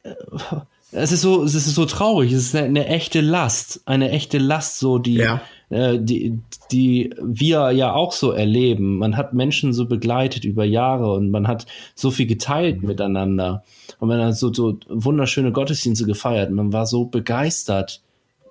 äh, 0.03 0.13
es 0.91 1.12
ist 1.12 1.21
so, 1.21 1.43
es 1.43 1.55
ist 1.55 1.74
so 1.74 1.86
traurig. 1.86 2.31
Es 2.31 2.45
ist 2.45 2.55
eine, 2.55 2.65
eine 2.65 2.88
echte 2.88 3.21
Last, 3.21 3.81
eine 3.86 4.09
echte 4.12 4.38
Last, 4.38 4.79
so 4.79 4.98
die, 4.98 5.15
ja. 5.15 5.41
Äh, 5.70 6.00
die, 6.00 6.40
die 6.72 7.14
wir 7.22 7.72
ja 7.72 7.94
auch 7.94 8.12
so 8.12 8.32
erleben. 8.32 8.98
Man 8.98 9.18
hat 9.18 9.34
Menschen 9.34 9.74
so 9.74 9.86
begleitet 9.86 10.46
über 10.46 10.66
Jahre 10.66 11.14
und 11.14 11.30
man 11.30 11.48
hat 11.48 11.66
so 11.96 12.12
viel 12.12 12.28
geteilt 12.28 12.82
mhm. 12.82 12.88
miteinander 12.88 13.64
und 14.00 14.08
man 14.08 14.22
hat 14.22 14.36
so, 14.36 14.52
so 14.54 14.78
wunderschöne 14.88 15.52
Gottesdienste 15.52 16.06
gefeiert. 16.06 16.52
Man 16.52 16.74
war 16.74 16.86
so 16.86 17.06
begeistert 17.06 18.02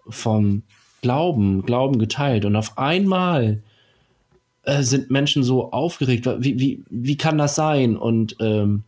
vom 0.09 0.63
Glauben, 1.03 1.63
Glauben 1.63 1.99
geteilt 1.99 2.45
und 2.45 2.57
auf 2.57 2.79
einmal 2.79 3.63
äh, 4.63 4.83
sind 4.83 5.11
Menschen 5.11 5.43
so 5.43 5.73
aufgeregt. 5.73 6.29
Wie, 6.39 6.59
wie, 6.59 6.85
wie 6.91 7.17
kann 7.17 7.39
das 7.39 7.55
sein? 7.55 7.97
Und 7.97 8.37
ähm, 8.41 8.85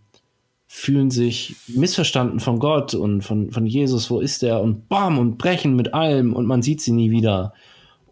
fühlen 0.72 1.10
sich 1.10 1.56
missverstanden 1.66 2.38
von 2.38 2.60
Gott 2.60 2.94
und 2.94 3.22
von, 3.22 3.50
von 3.50 3.66
Jesus, 3.66 4.08
wo 4.08 4.20
ist 4.20 4.44
er? 4.44 4.60
Und 4.60 4.88
bam, 4.88 5.18
und 5.18 5.36
brechen 5.36 5.74
mit 5.74 5.94
allem 5.94 6.32
und 6.32 6.46
man 6.46 6.62
sieht 6.62 6.80
sie 6.80 6.92
nie 6.92 7.10
wieder. 7.10 7.54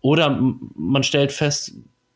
Oder 0.00 0.38
man 0.74 1.02
stellt 1.02 1.32
fest, 1.32 1.74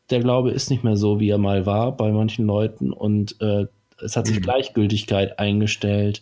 der 0.09 0.19
Glaube 0.19 0.51
ist 0.51 0.69
nicht 0.69 0.83
mehr 0.83 0.97
so, 0.97 1.19
wie 1.19 1.29
er 1.29 1.37
mal 1.37 1.65
war 1.65 1.95
bei 1.95 2.11
manchen 2.11 2.45
Leuten 2.45 2.91
und 2.91 3.39
äh, 3.41 3.65
es 4.01 4.17
hat 4.17 4.27
sich 4.27 4.37
mhm. 4.37 4.43
Gleichgültigkeit 4.43 5.39
eingestellt. 5.39 6.21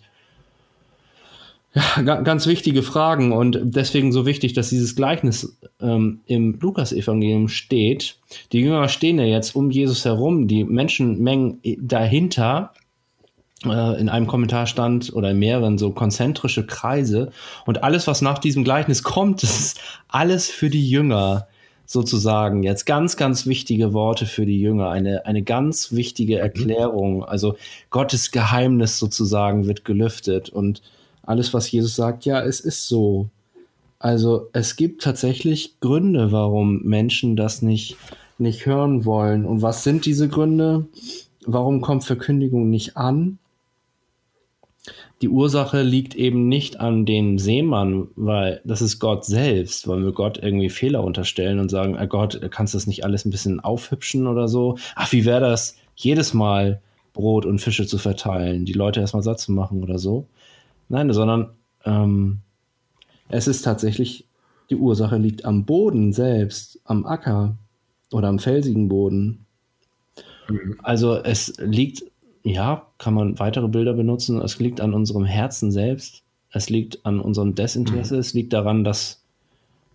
Ja, 1.74 2.02
ganz 2.02 2.48
wichtige 2.48 2.84
Fragen 2.84 3.32
und 3.32 3.58
deswegen 3.64 4.12
so 4.12 4.26
wichtig, 4.26 4.52
dass 4.52 4.70
dieses 4.70 4.96
Gleichnis 4.96 5.58
ähm, 5.80 6.20
im 6.26 6.60
Lukas-Evangelium 6.60 7.48
steht. 7.48 8.18
Die 8.52 8.60
Jünger 8.60 8.90
stehen 8.90 9.18
ja 9.20 9.26
jetzt 9.26 9.56
um 9.56 9.72
Jesus 9.72 10.04
herum, 10.04 10.50
die 10.50 10.66
Menschenmengen 10.66 11.62
dahinter 11.80 12.74
äh, 12.76 12.81
in 13.64 14.10
einem 14.10 14.26
Kommentar 14.26 14.66
stand 14.66 15.14
oder 15.14 15.32
in 15.32 15.40
mehreren 15.40 15.78
so 15.78 15.92
konzentrische 15.92 16.66
Kreise 16.66 17.32
und 17.66 17.84
alles, 17.84 18.08
was 18.08 18.22
nach 18.22 18.40
diesem 18.40 18.64
Gleichnis 18.64 19.04
kommt, 19.04 19.44
das 19.44 19.60
ist 19.60 19.80
alles 20.08 20.50
für 20.50 20.70
die 20.70 20.90
Jünger 20.90 21.48
sozusagen. 21.86 22.64
Jetzt 22.64 22.86
ganz, 22.86 23.18
ganz 23.18 23.46
wichtige 23.46 23.94
Worte 23.94 24.26
für 24.26 24.46
die 24.46 24.60
Jünger, 24.60 24.90
eine, 24.90 25.26
eine 25.26 25.44
ganz 25.44 25.92
wichtige 25.92 26.40
Erklärung. 26.40 27.24
Also 27.24 27.56
Gottes 27.90 28.32
Geheimnis 28.32 28.98
sozusagen 28.98 29.68
wird 29.68 29.84
gelüftet 29.86 30.50
und 30.50 30.82
alles, 31.22 31.54
was 31.54 31.70
Jesus 31.70 31.96
sagt, 31.96 32.26
ja, 32.26 32.42
es 32.42 32.62
ist 32.62 32.88
so. 32.88 33.30
Also 34.00 34.50
es 34.54 34.76
gibt 34.78 35.04
tatsächlich 35.04 35.80
Gründe, 35.82 36.32
warum 36.32 36.82
Menschen 36.82 37.36
das 37.36 37.62
nicht, 37.62 37.98
nicht 38.40 38.66
hören 38.66 39.06
wollen. 39.06 39.46
Und 39.46 39.62
was 39.62 39.84
sind 39.84 40.06
diese 40.06 40.28
Gründe? 40.28 40.88
Warum 41.46 41.82
kommt 41.82 42.06
Verkündigung 42.06 42.70
nicht 42.70 42.98
an? 42.98 43.38
Die 45.22 45.30
Ursache 45.30 45.84
liegt 45.84 46.16
eben 46.16 46.48
nicht 46.48 46.80
an 46.80 47.06
dem 47.06 47.38
Seemann, 47.38 48.08
weil 48.16 48.62
das 48.66 48.82
ist 48.82 49.00
Gott 49.00 49.24
selbst, 49.24 49.88
weil 49.88 50.04
wir 50.04 50.14
Gott 50.14 50.40
irgendwie 50.42 50.70
Fehler 50.70 51.04
unterstellen 51.04 51.60
und 51.60 51.70
sagen, 51.70 51.96
ah 51.96 52.06
Gott, 52.06 52.42
kannst 52.50 52.74
du 52.74 52.78
das 52.78 52.88
nicht 52.88 53.06
alles 53.06 53.26
ein 53.26 53.30
bisschen 53.30 53.60
aufhübschen 53.60 54.26
oder 54.26 54.48
so? 54.48 54.78
Ach, 54.96 55.12
wie 55.12 55.26
wäre 55.26 55.42
das, 55.42 55.78
jedes 55.96 56.34
Mal 56.34 56.82
Brot 57.14 57.46
und 57.46 57.60
Fische 57.60 57.86
zu 57.86 58.00
verteilen, 58.00 58.66
die 58.66 58.74
Leute 58.74 59.00
erstmal 59.00 59.22
satt 59.22 59.40
zu 59.40 59.52
machen 59.52 59.84
oder 59.84 60.00
so? 60.00 60.28
Nein, 60.90 61.14
sondern 61.14 61.52
ähm, 61.86 62.40
es 63.30 63.48
ist 63.48 63.62
tatsächlich, 63.62 64.26
die 64.72 64.76
Ursache 64.76 65.18
liegt 65.18 65.46
am 65.46 65.66
Boden 65.66 66.14
selbst, 66.14 66.80
am 66.86 67.06
Acker 67.06 67.58
oder 68.12 68.28
am 68.28 68.40
felsigen 68.40 68.88
Boden. 68.88 69.46
Mhm. 70.50 70.78
Also 70.82 71.16
es 71.16 71.54
liegt 71.60 72.11
ja, 72.44 72.88
kann 72.98 73.14
man 73.14 73.40
weitere 73.40 73.68
Bilder 73.68 73.94
benutzen. 73.94 74.42
Es 74.42 74.60
liegt 74.60 74.82
an 74.82 74.94
unserem 74.94 75.26
Herzen 75.26 75.72
selbst. 75.72 76.24
Es 76.52 76.70
liegt 76.70 77.06
an 77.06 77.20
unserem 77.20 77.56
Desinteresse. 77.56 78.16
Mhm. 78.16 78.20
Es 78.20 78.34
liegt 78.34 78.54
daran, 78.54 78.84
dass 78.84 79.22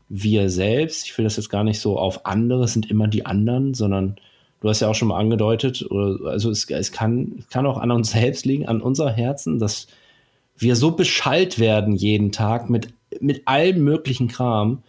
wir 0.08 0.50
selbst, 0.50 1.06
ich 1.06 1.18
will 1.18 1.24
das 1.24 1.36
jetzt 1.36 1.50
gar 1.50 1.64
nicht 1.64 1.80
so 1.80 1.98
auf 1.98 2.26
andere, 2.26 2.68
sind 2.68 2.90
immer 2.90 3.08
die 3.08 3.26
anderen, 3.26 3.74
sondern 3.74 4.16
du 4.60 4.68
hast 4.68 4.80
ja 4.80 4.88
auch 4.88 4.94
schon 4.94 5.08
mal 5.08 5.18
angedeutet, 5.18 5.84
oder, 5.90 6.30
also 6.30 6.50
es, 6.50 6.70
es, 6.70 6.92
kann, 6.92 7.36
es 7.40 7.48
kann 7.48 7.66
auch 7.66 7.78
an 7.78 7.90
uns 7.90 8.10
selbst 8.12 8.46
liegen, 8.46 8.66
an 8.66 8.80
unser 8.80 9.10
Herzen, 9.10 9.58
dass 9.58 9.88
wir 10.56 10.76
so 10.76 10.92
beschallt 10.92 11.58
werden 11.58 11.94
jeden 11.94 12.32
Tag 12.32 12.70
mit, 12.70 12.88
mit 13.20 13.46
allem 13.46 13.82
möglichen 13.82 14.28
Kram 14.28 14.82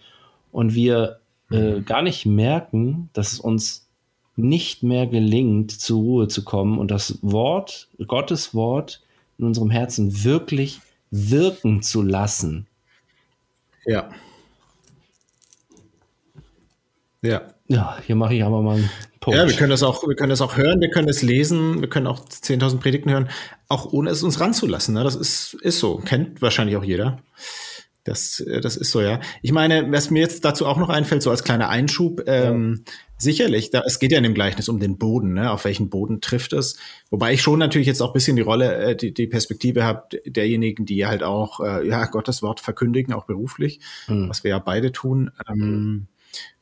und 0.52 0.76
wir 0.76 1.20
äh, 1.52 1.76
mhm. 1.76 1.86
gar 1.86 2.02
nicht 2.02 2.26
merken, 2.26 3.10
dass 3.14 3.34
es 3.34 3.40
uns 3.40 3.87
nicht 4.38 4.84
mehr 4.84 5.08
gelingt, 5.08 5.72
zur 5.72 6.00
Ruhe 6.00 6.28
zu 6.28 6.44
kommen 6.44 6.78
und 6.78 6.92
das 6.92 7.20
Wort, 7.22 7.90
Gottes 8.08 8.54
Wort 8.54 9.02
in 9.38 9.46
unserem 9.46 9.70
Herzen 9.70 10.24
wirklich 10.24 10.80
wirken 11.12 11.82
zu 11.82 12.02
lassen. 12.02 12.68
Ja. 13.86 14.10
Ja. 17.22 17.42
Ja, 17.70 17.98
hier 18.06 18.16
mache 18.16 18.36
ich 18.36 18.44
aber 18.44 18.62
mal 18.62 18.78
einen 18.78 18.90
Punkt. 19.20 19.38
Ja, 19.38 19.46
wir 19.46 19.56
können 19.56 19.72
das 19.72 19.84
auch, 19.84 20.08
wir 20.08 20.16
können 20.16 20.30
das 20.30 20.40
auch 20.40 20.56
hören, 20.56 20.80
wir 20.80 20.90
können 20.90 21.10
es 21.10 21.22
lesen, 21.22 21.82
wir 21.82 21.90
können 21.90 22.08
auch 22.08 22.20
10.000 22.22 22.80
Predigten 22.80 23.12
hören, 23.12 23.30
auch 23.68 23.92
ohne 23.92 24.10
es 24.10 24.24
uns 24.24 24.40
ranzulassen. 24.40 24.94
Ne? 24.94 25.04
Das 25.04 25.16
ist, 25.16 25.56
ist 25.56 25.80
so. 25.80 25.98
Kennt 25.98 26.42
wahrscheinlich 26.42 26.78
auch 26.78 26.84
jeder. 26.84 27.20
Das, 28.08 28.40
äh, 28.40 28.62
das 28.62 28.78
ist 28.78 28.92
so, 28.92 29.02
ja. 29.02 29.20
Ich 29.42 29.52
meine, 29.52 29.92
was 29.92 30.10
mir 30.10 30.22
jetzt 30.22 30.46
dazu 30.46 30.66
auch 30.66 30.78
noch 30.78 30.90
einfällt, 30.90 31.22
so 31.22 31.30
als 31.30 31.44
kleiner 31.44 31.70
Einschub, 31.70 32.24
ähm, 32.26 32.84
ja. 32.86 32.94
sicherlich, 33.18 33.70
da, 33.70 33.84
es 33.86 34.00
geht 34.00 34.12
ja 34.12 34.18
in 34.18 34.24
dem 34.24 34.34
Gleichnis 34.34 34.70
um 34.70 34.80
den 34.80 34.98
Boden, 34.98 35.34
ne? 35.34 35.52
auf 35.52 35.66
welchen 35.66 35.90
Boden 35.90 36.22
trifft 36.22 36.54
es. 36.54 36.78
Wobei 37.10 37.34
ich 37.34 37.42
schon 37.42 37.60
natürlich 37.60 37.88
jetzt 37.88 38.02
auch 38.02 38.14
bisschen 38.14 38.38
die 38.38 38.42
Rolle, 38.42 38.76
äh, 38.76 38.96
die, 38.96 39.14
die 39.14 39.28
Perspektive 39.28 39.84
habe 39.84 40.08
derjenigen, 40.26 40.86
die 40.86 41.06
halt 41.06 41.24
auch, 41.24 41.60
äh, 41.60 41.88
ja, 41.88 42.06
Gottes 42.06 42.42
Wort 42.42 42.62
verkündigen, 42.62 43.14
auch 43.14 43.26
beruflich, 43.26 43.82
mhm. 44.08 44.30
was 44.30 44.44
wir 44.44 44.52
ja 44.52 44.60
beide 44.60 44.92
tun. 44.92 45.32
Ähm, 45.50 46.08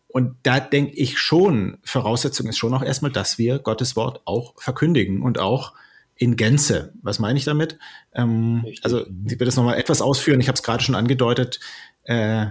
und 0.07 0.35
da 0.43 0.59
denke 0.59 0.93
ich 0.93 1.19
schon, 1.19 1.77
Voraussetzung 1.83 2.47
ist 2.47 2.57
schon 2.57 2.73
auch 2.73 2.83
erstmal, 2.83 3.11
dass 3.11 3.37
wir 3.37 3.59
Gottes 3.59 3.95
Wort 3.95 4.21
auch 4.25 4.53
verkündigen 4.57 5.21
und 5.21 5.39
auch 5.39 5.73
in 6.15 6.35
Gänze. 6.35 6.93
Was 7.01 7.19
meine 7.19 7.37
ich 7.37 7.45
damit? 7.45 7.77
Ähm, 8.13 8.65
also 8.81 9.05
ich 9.05 9.39
will 9.39 9.45
das 9.45 9.55
nochmal 9.55 9.77
etwas 9.77 10.01
ausführen. 10.01 10.39
Ich 10.39 10.47
habe 10.47 10.55
es 10.55 10.63
gerade 10.63 10.83
schon 10.83 10.95
angedeutet. 10.95 11.59
Äh, 12.03 12.47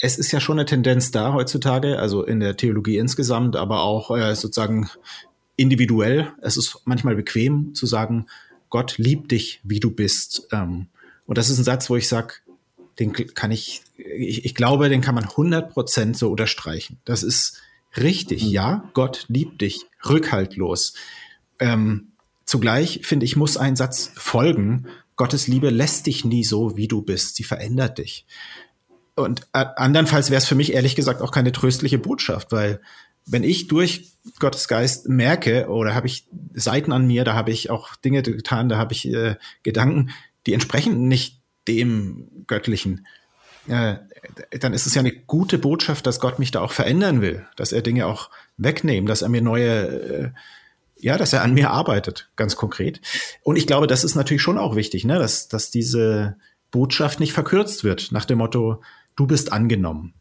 es 0.00 0.18
ist 0.18 0.32
ja 0.32 0.40
schon 0.40 0.58
eine 0.58 0.66
Tendenz 0.66 1.10
da 1.10 1.32
heutzutage, 1.32 1.98
also 1.98 2.22
in 2.22 2.40
der 2.40 2.56
Theologie 2.56 2.98
insgesamt, 2.98 3.56
aber 3.56 3.82
auch 3.82 4.14
äh, 4.14 4.34
sozusagen 4.34 4.90
individuell. 5.56 6.32
Es 6.42 6.58
ist 6.58 6.82
manchmal 6.84 7.16
bequem 7.16 7.74
zu 7.74 7.86
sagen, 7.86 8.26
Gott 8.68 8.98
liebt 8.98 9.32
dich, 9.32 9.60
wie 9.64 9.80
du 9.80 9.90
bist. 9.90 10.48
Ähm, 10.52 10.88
und 11.24 11.38
das 11.38 11.48
ist 11.48 11.58
ein 11.58 11.64
Satz, 11.64 11.88
wo 11.88 11.96
ich 11.96 12.08
sage, 12.08 12.34
den 12.98 13.12
kann 13.12 13.50
ich, 13.50 13.82
ich, 13.96 14.44
ich 14.44 14.54
glaube, 14.54 14.88
den 14.88 15.00
kann 15.00 15.14
man 15.14 15.24
100% 15.24 16.14
so 16.14 16.30
unterstreichen. 16.30 16.98
Das 17.04 17.22
ist 17.22 17.60
richtig, 17.96 18.44
mhm. 18.44 18.50
ja, 18.50 18.90
Gott 18.92 19.24
liebt 19.28 19.60
dich, 19.62 19.86
rückhaltlos. 20.06 20.94
Ähm, 21.58 22.12
zugleich 22.46 23.00
finde 23.02 23.26
ich, 23.26 23.36
muss 23.36 23.56
ein 23.56 23.76
Satz 23.76 24.10
folgen. 24.14 24.86
Gottes 25.16 25.46
Liebe 25.46 25.70
lässt 25.70 26.06
dich 26.06 26.24
nie 26.24 26.44
so, 26.44 26.76
wie 26.76 26.88
du 26.88 27.02
bist. 27.02 27.36
Sie 27.36 27.44
verändert 27.44 27.98
dich. 27.98 28.26
Und 29.14 29.42
äh, 29.52 29.64
andernfalls 29.76 30.30
wäre 30.30 30.38
es 30.38 30.46
für 30.46 30.54
mich 30.54 30.72
ehrlich 30.72 30.94
gesagt 30.94 31.22
auch 31.22 31.32
keine 31.32 31.52
tröstliche 31.52 31.98
Botschaft, 31.98 32.52
weil 32.52 32.80
wenn 33.26 33.42
ich 33.42 33.66
durch 33.66 34.12
Gottes 34.38 34.68
Geist 34.68 35.08
merke, 35.08 35.68
oder 35.68 35.94
habe 35.94 36.06
ich 36.06 36.28
Seiten 36.54 36.92
an 36.92 37.06
mir, 37.06 37.24
da 37.24 37.34
habe 37.34 37.50
ich 37.50 37.70
auch 37.70 37.96
Dinge 37.96 38.22
getan, 38.22 38.68
da 38.68 38.76
habe 38.78 38.92
ich 38.92 39.12
äh, 39.12 39.36
Gedanken, 39.62 40.10
die 40.46 40.52
entsprechen 40.52 41.08
nicht 41.08 41.40
dem 41.66 42.28
Göttlichen, 42.46 43.06
äh, 43.68 43.96
dann 44.60 44.72
ist 44.72 44.86
es 44.86 44.94
ja 44.94 45.00
eine 45.00 45.12
gute 45.12 45.58
Botschaft, 45.58 46.06
dass 46.06 46.20
Gott 46.20 46.38
mich 46.38 46.52
da 46.52 46.60
auch 46.60 46.72
verändern 46.72 47.20
will, 47.20 47.46
dass 47.56 47.72
er 47.72 47.82
Dinge 47.82 48.06
auch 48.06 48.30
wegnehmen, 48.56 49.06
dass 49.08 49.22
er 49.22 49.28
mir 49.28 49.42
neue, 49.42 49.86
äh, 49.86 50.30
ja, 50.98 51.18
dass 51.18 51.32
er 51.32 51.42
an 51.42 51.54
mir 51.54 51.70
arbeitet, 51.70 52.30
ganz 52.36 52.56
konkret. 52.56 53.00
Und 53.42 53.56
ich 53.56 53.66
glaube, 53.66 53.86
das 53.86 54.04
ist 54.04 54.14
natürlich 54.14 54.42
schon 54.42 54.58
auch 54.58 54.76
wichtig, 54.76 55.04
ne, 55.04 55.18
dass, 55.18 55.48
dass 55.48 55.70
diese 55.70 56.36
Botschaft 56.70 57.20
nicht 57.20 57.32
verkürzt 57.32 57.84
wird, 57.84 58.12
nach 58.12 58.24
dem 58.24 58.38
Motto, 58.38 58.82
du 59.14 59.26
bist 59.26 59.52
angenommen. 59.52 60.14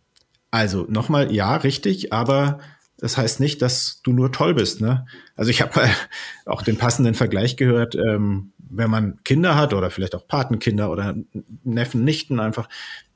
Also 0.52 0.86
nochmal, 0.88 1.34
ja, 1.34 1.56
richtig, 1.56 2.14
aber 2.14 2.60
das 2.98 3.18
heißt 3.18 3.40
nicht, 3.40 3.62
dass 3.62 4.02
du 4.04 4.14
nur 4.14 4.32
toll 4.32 4.54
bist. 4.54 4.80
Ne? 4.82 5.06
Also 5.36 5.52
ich 5.52 5.62
habe 5.62 5.90
auch 6.46 6.62
den 6.62 6.78
passenden 6.78 7.14
Vergleich 7.14 7.58
gehört, 7.58 7.96
ähm, 7.96 8.54
wenn 8.58 8.90
man 8.90 9.20
Kinder 9.24 9.56
hat 9.56 9.74
oder 9.74 9.90
vielleicht 9.90 10.16
auch 10.16 10.28
Patenkinder 10.28 10.90
oder 10.90 11.16
Neffen, 11.64 12.04
Nichten 12.04 12.40
einfach, 12.40 12.70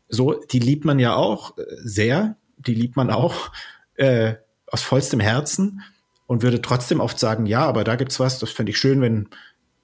so, 0.08 0.34
die 0.34 0.60
liebt 0.60 0.86
man 0.86 1.00
ja 1.00 1.16
auch 1.16 1.58
äh, 1.58 1.64
sehr, 1.84 2.38
die 2.58 2.74
liebt 2.74 2.96
man 2.96 3.10
auch 3.10 3.52
äh, 3.96 4.36
aus 4.68 4.82
vollstem 4.82 5.20
Herzen 5.20 5.82
und 6.30 6.44
würde 6.44 6.62
trotzdem 6.62 7.00
oft 7.00 7.18
sagen, 7.18 7.48
ja, 7.48 7.66
aber 7.66 7.84
da 7.84 7.96
gibt's 7.96 8.20
was, 8.20 8.38
das 8.38 8.52
fände 8.52 8.70
ich 8.70 8.78
schön, 8.78 9.02
wenn 9.02 9.30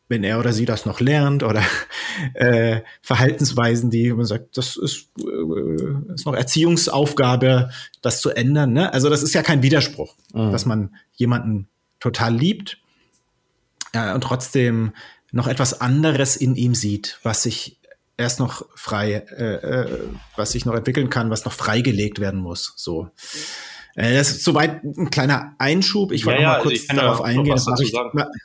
wenn 0.08 0.24
er 0.24 0.38
oder 0.38 0.54
sie 0.54 0.66
das 0.66 0.86
noch 0.86 1.00
lernt 1.00 1.42
oder 1.42 1.64
äh, 2.36 2.82
Verhaltensweisen, 3.02 3.90
die 3.90 4.14
man 4.14 4.28
sagt, 4.28 4.56
das 4.56 4.78
ist, 4.78 5.08
äh, 5.20 6.14
ist 6.14 6.28
noch 6.28 6.36
Erziehungsaufgabe, 6.36 7.72
das 8.04 8.22
zu 8.22 8.30
ändern. 8.30 8.74
Ne? 8.74 8.94
Also 8.94 9.10
das 9.10 9.24
ist 9.24 9.34
ja 9.34 9.42
kein 9.42 9.64
Widerspruch, 9.64 10.16
mhm. 10.36 10.52
dass 10.52 10.68
man 10.68 10.96
jemanden 11.14 11.68
total 12.00 12.36
liebt 12.36 12.78
äh, 13.94 14.14
und 14.14 14.22
trotzdem 14.22 14.94
noch 15.32 15.48
etwas 15.48 15.82
anderes 15.82 16.38
in 16.38 16.56
ihm 16.56 16.76
sieht, 16.76 17.18
was 17.24 17.42
sich 17.42 17.80
erst 18.16 18.40
noch 18.40 18.68
frei, 18.76 19.26
äh, 19.36 19.56
äh, 19.56 20.10
was 20.36 20.52
sich 20.52 20.68
noch 20.68 20.76
entwickeln 20.76 21.10
kann, 21.10 21.32
was 21.32 21.46
noch 21.46 21.54
freigelegt 21.54 22.20
werden 22.20 22.40
muss. 22.40 22.74
So. 22.76 23.06
Äh, 23.06 23.10
das 23.96 24.32
ist 24.32 24.44
soweit 24.44 24.84
ein 24.84 25.10
kleiner 25.10 25.56
Einschub. 25.58 26.12
Ich 26.12 26.26
wollte 26.26 26.42
ja, 26.42 26.58
noch 26.58 26.58
mal 26.58 26.70
kurz 26.70 26.90
also 26.90 27.02
darauf 27.02 27.22
eingehen. 27.22 27.56
Ich, 27.56 27.96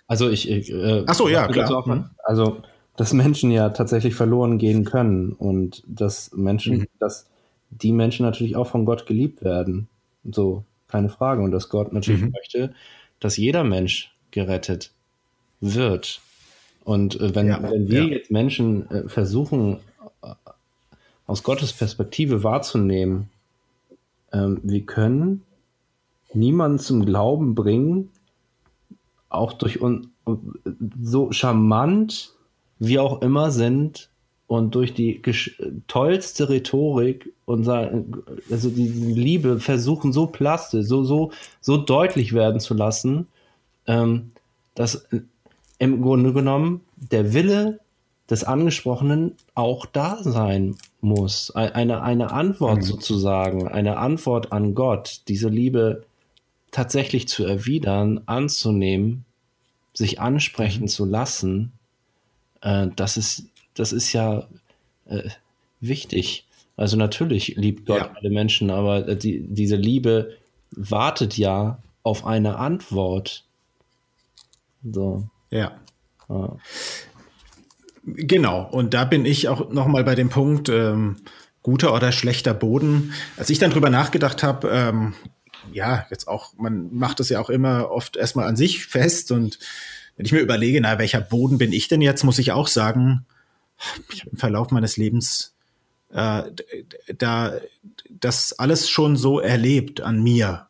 also 0.06 0.30
ich, 0.30 0.48
ich 0.48 0.72
äh, 0.72 1.04
Ach 1.06 1.14
so, 1.14 1.28
ja, 1.28 1.48
klar. 1.48 1.88
Mhm. 1.88 2.10
Also, 2.24 2.62
dass 2.96 3.12
Menschen 3.12 3.50
ja 3.50 3.70
tatsächlich 3.70 4.14
verloren 4.14 4.58
gehen 4.58 4.84
können 4.84 5.32
und 5.32 5.82
dass 5.86 6.30
Menschen, 6.34 6.78
mhm. 6.78 6.86
dass 7.00 7.26
die 7.70 7.92
Menschen 7.92 8.24
natürlich 8.24 8.54
auch 8.54 8.68
von 8.68 8.84
Gott 8.84 9.06
geliebt 9.06 9.42
werden. 9.42 9.88
So, 10.24 10.64
keine 10.86 11.08
Frage. 11.08 11.42
Und 11.42 11.50
dass 11.50 11.68
Gott 11.68 11.92
natürlich 11.92 12.22
mhm. 12.22 12.30
möchte, 12.30 12.74
dass 13.18 13.36
jeder 13.36 13.64
Mensch 13.64 14.12
gerettet 14.30 14.92
wird. 15.60 16.20
Und 16.84 17.20
äh, 17.20 17.34
wenn, 17.34 17.48
ja, 17.48 17.60
wenn 17.62 17.90
wir 17.90 18.04
ja. 18.04 18.08
jetzt 18.08 18.30
Menschen 18.30 18.88
äh, 18.90 19.08
versuchen, 19.08 19.78
äh, 20.22 20.28
aus 21.26 21.42
Gottes 21.42 21.72
Perspektive 21.72 22.44
wahrzunehmen, 22.44 23.30
ähm, 24.32 24.60
wir 24.62 24.82
können 24.82 25.42
niemanden 26.32 26.78
zum 26.78 27.04
Glauben 27.04 27.54
bringen, 27.54 28.10
auch 29.28 29.52
durch 29.52 29.80
uns 29.80 30.08
so 31.02 31.32
charmant 31.32 32.34
wie 32.78 32.98
auch 32.98 33.22
immer 33.22 33.50
sind 33.50 34.10
und 34.46 34.74
durch 34.74 34.94
die 34.94 35.22
tollste 35.86 36.48
Rhetorik 36.48 37.32
unser, 37.44 38.02
also 38.50 38.68
die 38.70 38.88
Liebe 38.88 39.60
versuchen 39.60 40.12
so 40.12 40.26
plastisch, 40.26 40.86
so, 40.86 41.04
so, 41.04 41.30
so 41.60 41.76
deutlich 41.76 42.32
werden 42.32 42.60
zu 42.60 42.74
lassen, 42.74 43.28
ähm, 43.86 44.32
dass 44.74 45.06
im 45.78 46.02
Grunde 46.02 46.32
genommen 46.32 46.80
der 46.96 47.32
Wille 47.32 47.80
des 48.28 48.44
Angesprochenen 48.44 49.36
auch 49.54 49.86
da 49.86 50.22
sein 50.22 50.76
muss. 51.00 51.50
Eine, 51.50 52.02
eine 52.02 52.32
Antwort 52.32 52.78
mhm. 52.78 52.82
sozusagen, 52.82 53.68
eine 53.68 53.96
Antwort 53.96 54.52
an 54.52 54.74
Gott, 54.74 55.22
diese 55.28 55.48
Liebe 55.48 56.04
tatsächlich 56.70 57.28
zu 57.28 57.44
erwidern, 57.44 58.20
anzunehmen, 58.26 59.24
sich 59.92 60.20
ansprechen 60.20 60.82
mhm. 60.82 60.88
zu 60.88 61.04
lassen, 61.04 61.72
äh, 62.60 62.88
das, 62.96 63.16
ist, 63.16 63.44
das 63.74 63.92
ist 63.92 64.12
ja 64.12 64.46
äh, 65.06 65.28
wichtig. 65.80 66.46
Also 66.76 66.96
natürlich 66.96 67.56
liebt 67.56 67.86
Gott 67.86 67.98
ja. 67.98 68.10
alle 68.14 68.30
Menschen, 68.30 68.70
aber 68.70 69.14
die, 69.14 69.40
diese 69.40 69.76
Liebe 69.76 70.36
wartet 70.70 71.36
ja 71.36 71.78
auf 72.02 72.24
eine 72.24 72.56
Antwort. 72.56 73.44
So. 74.90 75.28
Ja. 75.50 75.72
ja. 76.28 76.56
Genau, 78.04 78.68
und 78.70 78.94
da 78.94 79.04
bin 79.04 79.24
ich 79.24 79.48
auch 79.48 79.70
noch 79.70 79.86
mal 79.86 80.04
bei 80.04 80.14
dem 80.14 80.30
Punkt 80.30 80.68
ähm, 80.68 81.16
guter 81.62 81.94
oder 81.94 82.12
schlechter 82.12 82.54
Boden. 82.54 83.12
Als 83.36 83.50
ich 83.50 83.58
dann 83.58 83.70
drüber 83.70 83.90
nachgedacht 83.90 84.42
habe, 84.42 84.68
ähm, 84.70 85.14
ja, 85.72 86.06
jetzt 86.10 86.26
auch, 86.26 86.54
man 86.56 86.94
macht 86.94 87.20
es 87.20 87.28
ja 87.28 87.40
auch 87.40 87.50
immer 87.50 87.90
oft 87.90 88.16
erstmal 88.16 88.48
an 88.48 88.56
sich 88.56 88.86
fest 88.86 89.30
und 89.30 89.58
wenn 90.16 90.26
ich 90.26 90.32
mir 90.32 90.40
überlege, 90.40 90.80
na, 90.80 90.98
welcher 90.98 91.20
Boden 91.20 91.58
bin 91.58 91.72
ich 91.72 91.88
denn 91.88 92.02
jetzt, 92.02 92.24
muss 92.24 92.38
ich 92.38 92.52
auch 92.52 92.68
sagen, 92.68 93.24
ich 94.12 94.20
habe 94.20 94.30
im 94.32 94.38
Verlauf 94.38 94.70
meines 94.70 94.96
Lebens 94.96 95.54
äh, 96.12 96.42
da 97.16 97.54
das 98.08 98.52
alles 98.58 98.90
schon 98.90 99.16
so 99.16 99.40
erlebt 99.40 100.00
an 100.00 100.22
mir. 100.22 100.66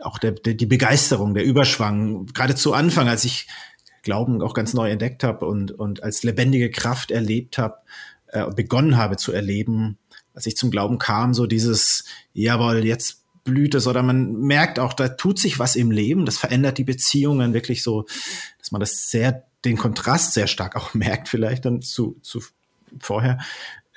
Auch 0.00 0.18
der, 0.18 0.32
der, 0.32 0.54
die 0.54 0.66
Begeisterung, 0.66 1.34
der 1.34 1.44
Überschwang, 1.44 2.26
gerade 2.26 2.54
zu 2.54 2.72
Anfang, 2.72 3.08
als 3.08 3.24
ich 3.24 3.48
Glauben 4.02 4.42
auch 4.42 4.54
ganz 4.54 4.74
neu 4.74 4.90
entdeckt 4.90 5.24
habe 5.24 5.46
und, 5.46 5.72
und 5.72 6.02
als 6.02 6.22
lebendige 6.22 6.70
Kraft 6.70 7.10
erlebt 7.10 7.58
habe, 7.58 7.78
äh, 8.28 8.50
begonnen 8.50 8.96
habe 8.96 9.16
zu 9.16 9.32
erleben, 9.32 9.98
als 10.34 10.46
ich 10.46 10.56
zum 10.56 10.70
Glauben 10.70 10.98
kam, 10.98 11.34
so 11.34 11.46
dieses, 11.46 12.04
jawohl, 12.32 12.84
jetzt 12.84 13.24
blüht 13.44 13.74
es 13.74 13.86
oder 13.86 14.02
man 14.02 14.32
merkt 14.40 14.78
auch, 14.78 14.92
da 14.92 15.08
tut 15.08 15.38
sich 15.38 15.58
was 15.58 15.74
im 15.74 15.90
Leben, 15.90 16.26
das 16.26 16.38
verändert 16.38 16.78
die 16.78 16.84
Beziehungen 16.84 17.54
wirklich 17.54 17.82
so, 17.82 18.06
dass 18.58 18.70
man 18.70 18.80
das 18.80 19.10
sehr, 19.10 19.44
den 19.64 19.76
Kontrast 19.76 20.34
sehr 20.34 20.46
stark 20.46 20.76
auch 20.76 20.94
merkt 20.94 21.28
vielleicht 21.28 21.64
dann 21.64 21.82
zu, 21.82 22.18
zu 22.22 22.42
vorher. 23.00 23.38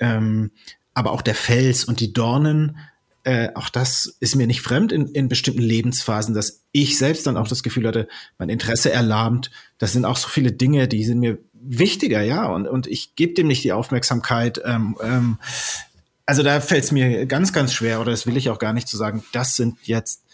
Ähm, 0.00 0.50
aber 0.94 1.12
auch 1.12 1.22
der 1.22 1.34
Fels 1.34 1.84
und 1.84 2.00
die 2.00 2.12
Dornen, 2.12 2.78
äh, 3.24 3.50
auch 3.54 3.68
das 3.68 4.16
ist 4.20 4.34
mir 4.34 4.46
nicht 4.46 4.62
fremd 4.62 4.90
in, 4.90 5.06
in 5.08 5.28
bestimmten 5.28 5.62
Lebensphasen, 5.62 6.34
dass 6.34 6.64
ich 6.72 6.98
selbst 6.98 7.26
dann 7.26 7.36
auch 7.36 7.46
das 7.46 7.62
Gefühl 7.62 7.86
hatte, 7.86 8.08
mein 8.38 8.48
Interesse 8.48 8.90
erlahmt. 8.90 9.50
Das 9.78 9.92
sind 9.92 10.04
auch 10.04 10.16
so 10.16 10.28
viele 10.28 10.52
Dinge, 10.52 10.88
die 10.88 11.04
sind 11.04 11.20
mir 11.20 11.38
wichtiger, 11.52 12.22
ja, 12.22 12.46
und, 12.46 12.66
und 12.66 12.86
ich 12.88 13.14
gebe 13.14 13.34
dem 13.34 13.46
nicht 13.46 13.62
die 13.62 13.72
Aufmerksamkeit. 13.72 14.60
Ähm, 14.64 14.96
ähm, 15.02 15.38
also 16.26 16.42
da 16.42 16.60
fällt 16.60 16.84
es 16.84 16.92
mir 16.92 17.26
ganz, 17.26 17.52
ganz 17.52 17.72
schwer, 17.72 18.00
oder 18.00 18.10
das 18.10 18.26
will 18.26 18.36
ich 18.36 18.50
auch 18.50 18.58
gar 18.58 18.72
nicht 18.72 18.88
zu 18.88 18.96
sagen, 18.96 19.22
das 19.32 19.54
sind 19.54 19.78
jetzt, 19.84 20.24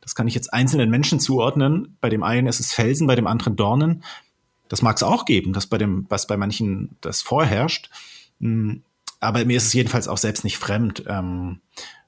das 0.00 0.14
kann 0.14 0.28
ich 0.28 0.34
jetzt 0.34 0.52
einzelnen 0.52 0.90
Menschen 0.90 1.20
zuordnen. 1.20 1.96
Bei 2.00 2.10
dem 2.10 2.22
einen 2.22 2.46
ist 2.46 2.60
es 2.60 2.72
Felsen, 2.72 3.06
bei 3.06 3.16
dem 3.16 3.26
anderen 3.26 3.56
Dornen. 3.56 4.04
Das 4.68 4.82
mag 4.82 4.96
es 4.96 5.02
auch 5.02 5.24
geben, 5.24 5.54
dass 5.54 5.66
bei 5.66 5.78
dem, 5.78 6.04
was 6.10 6.26
bei 6.26 6.36
manchen 6.36 6.96
das 7.00 7.22
vorherrscht. 7.22 7.90
Hm, 8.40 8.82
aber 9.20 9.44
mir 9.46 9.56
ist 9.56 9.66
es 9.66 9.72
jedenfalls 9.72 10.08
auch 10.08 10.18
selbst 10.18 10.44
nicht 10.44 10.58
fremd. 10.58 11.04
Ähm, 11.06 11.60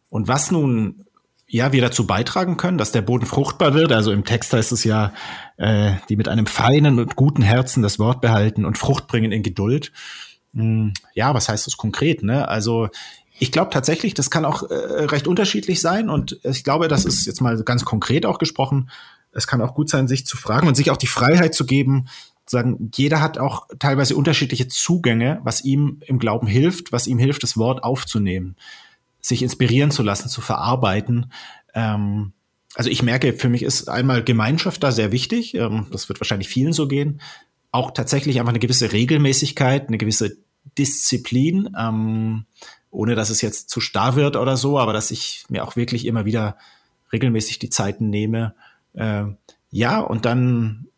und 0.09 0.29
was 0.29 0.51
nun 0.51 1.07
ja 1.49 1.73
wir 1.73 1.81
dazu 1.81 2.07
beitragen 2.07 2.57
können, 2.57 2.79
dass 2.79 2.93
der 2.93 3.03
Boden 3.03 3.27
fruchtbar 3.27 3.75
wird. 3.75 3.93
Also 3.93 4.13
im 4.13 4.25
Text 4.25 4.53
heißt 4.53 4.73
es 4.73 4.85
ja, 4.85 5.13
äh, 5.57 5.93
die 6.09 6.17
mit 6.17 6.29
einem 6.29 6.47
feinen 6.47 6.99
und 6.99 7.17
guten 7.17 7.43
Herzen 7.43 7.83
das 7.83 7.99
Wort 7.99 8.21
behalten 8.21 8.65
und 8.65 8.79
Frucht 8.79 9.07
bringen 9.07 9.33
in 9.33 9.43
Geduld. 9.43 9.93
Hm, 10.55 10.93
ja, 11.15 11.35
was 11.35 11.49
heißt 11.49 11.67
das 11.67 11.77
konkret? 11.77 12.23
Ne? 12.23 12.49
Also 12.49 12.89
ich 13.39 13.53
glaube 13.53 13.71
tatsächlich, 13.71 14.15
das 14.15 14.31
kann 14.31 14.45
auch 14.45 14.65
äh, 14.65 14.75
recht 15.05 15.29
unterschiedlich 15.29 15.81
sein 15.81 16.11
und 16.11 16.41
ich 16.43 16.65
glaube, 16.65 16.89
das 16.89 17.05
ist 17.05 17.27
jetzt 17.27 17.41
mal 17.41 17.63
ganz 17.63 17.85
konkret 17.85 18.27
auch 18.27 18.39
gesprochen. 18.39 18.91
Es 19.33 19.47
kann 19.47 19.61
auch 19.61 19.75
gut 19.75 19.91
sein, 19.91 20.09
sich 20.09 20.27
zu 20.27 20.37
fragen 20.37 20.67
und 20.67 20.75
sich 20.75 20.91
auch 20.91 20.97
die 20.97 21.07
Freiheit 21.07 21.55
zu 21.55 21.67
geben, 21.67 22.07
zu 22.47 22.57
sagen, 22.57 22.91
jeder 22.95 23.21
hat 23.21 23.39
auch 23.39 23.67
teilweise 23.79 24.17
unterschiedliche 24.17 24.69
Zugänge, 24.69 25.41
was 25.45 25.63
ihm 25.65 26.01
im 26.07 26.19
Glauben 26.19 26.47
hilft, 26.47 26.91
was 26.93 27.07
ihm 27.07 27.19
hilft, 27.19 27.43
das 27.43 27.57
Wort 27.57 27.85
aufzunehmen 27.85 28.57
sich 29.27 29.43
inspirieren 29.43 29.91
zu 29.91 30.03
lassen, 30.03 30.29
zu 30.29 30.41
verarbeiten. 30.41 31.33
Ähm, 31.75 32.33
also 32.75 32.91
ich 32.91 33.03
merke, 33.03 33.33
für 33.33 33.49
mich 33.49 33.63
ist 33.63 33.89
einmal 33.89 34.23
Gemeinschaft 34.23 34.83
da 34.83 34.93
sehr 34.93 35.13
wichtig. 35.13 35.55
Ähm, 35.55 35.87
das 35.91 36.09
wird 36.09 36.21
wahrscheinlich 36.21 36.49
vielen 36.49 36.73
so 36.73 36.87
gehen. 36.89 37.21
Auch 37.73 37.91
tatsächlich 37.91 38.39
einfach 38.39 38.51
eine 38.53 38.59
gewisse 38.59 38.93
Regelmäßigkeit, 38.93 39.89
eine 39.89 39.99
gewisse 39.99 40.37
Disziplin, 40.79 41.71
ähm, 41.79 42.47
ohne 42.91 43.15
dass 43.15 43.31
es 43.31 43.41
jetzt 43.41 43.71
zu 43.71 43.81
starr 43.81 44.17
wird 44.17 44.37
oder 44.37 44.57
so, 44.57 44.79
aber 44.79 44.93
dass 44.93 45.11
ich 45.11 45.45
mir 45.49 45.65
auch 45.65 45.77
wirklich 45.77 46.07
immer 46.07 46.25
wieder 46.25 46.57
regelmäßig 47.13 47.59
die 47.59 47.71
Zeiten 47.71 48.11
nehme. 48.11 48.55
Äh, 48.95 49.25
ja, 49.71 50.01
und 50.01 50.25
dann 50.25 50.89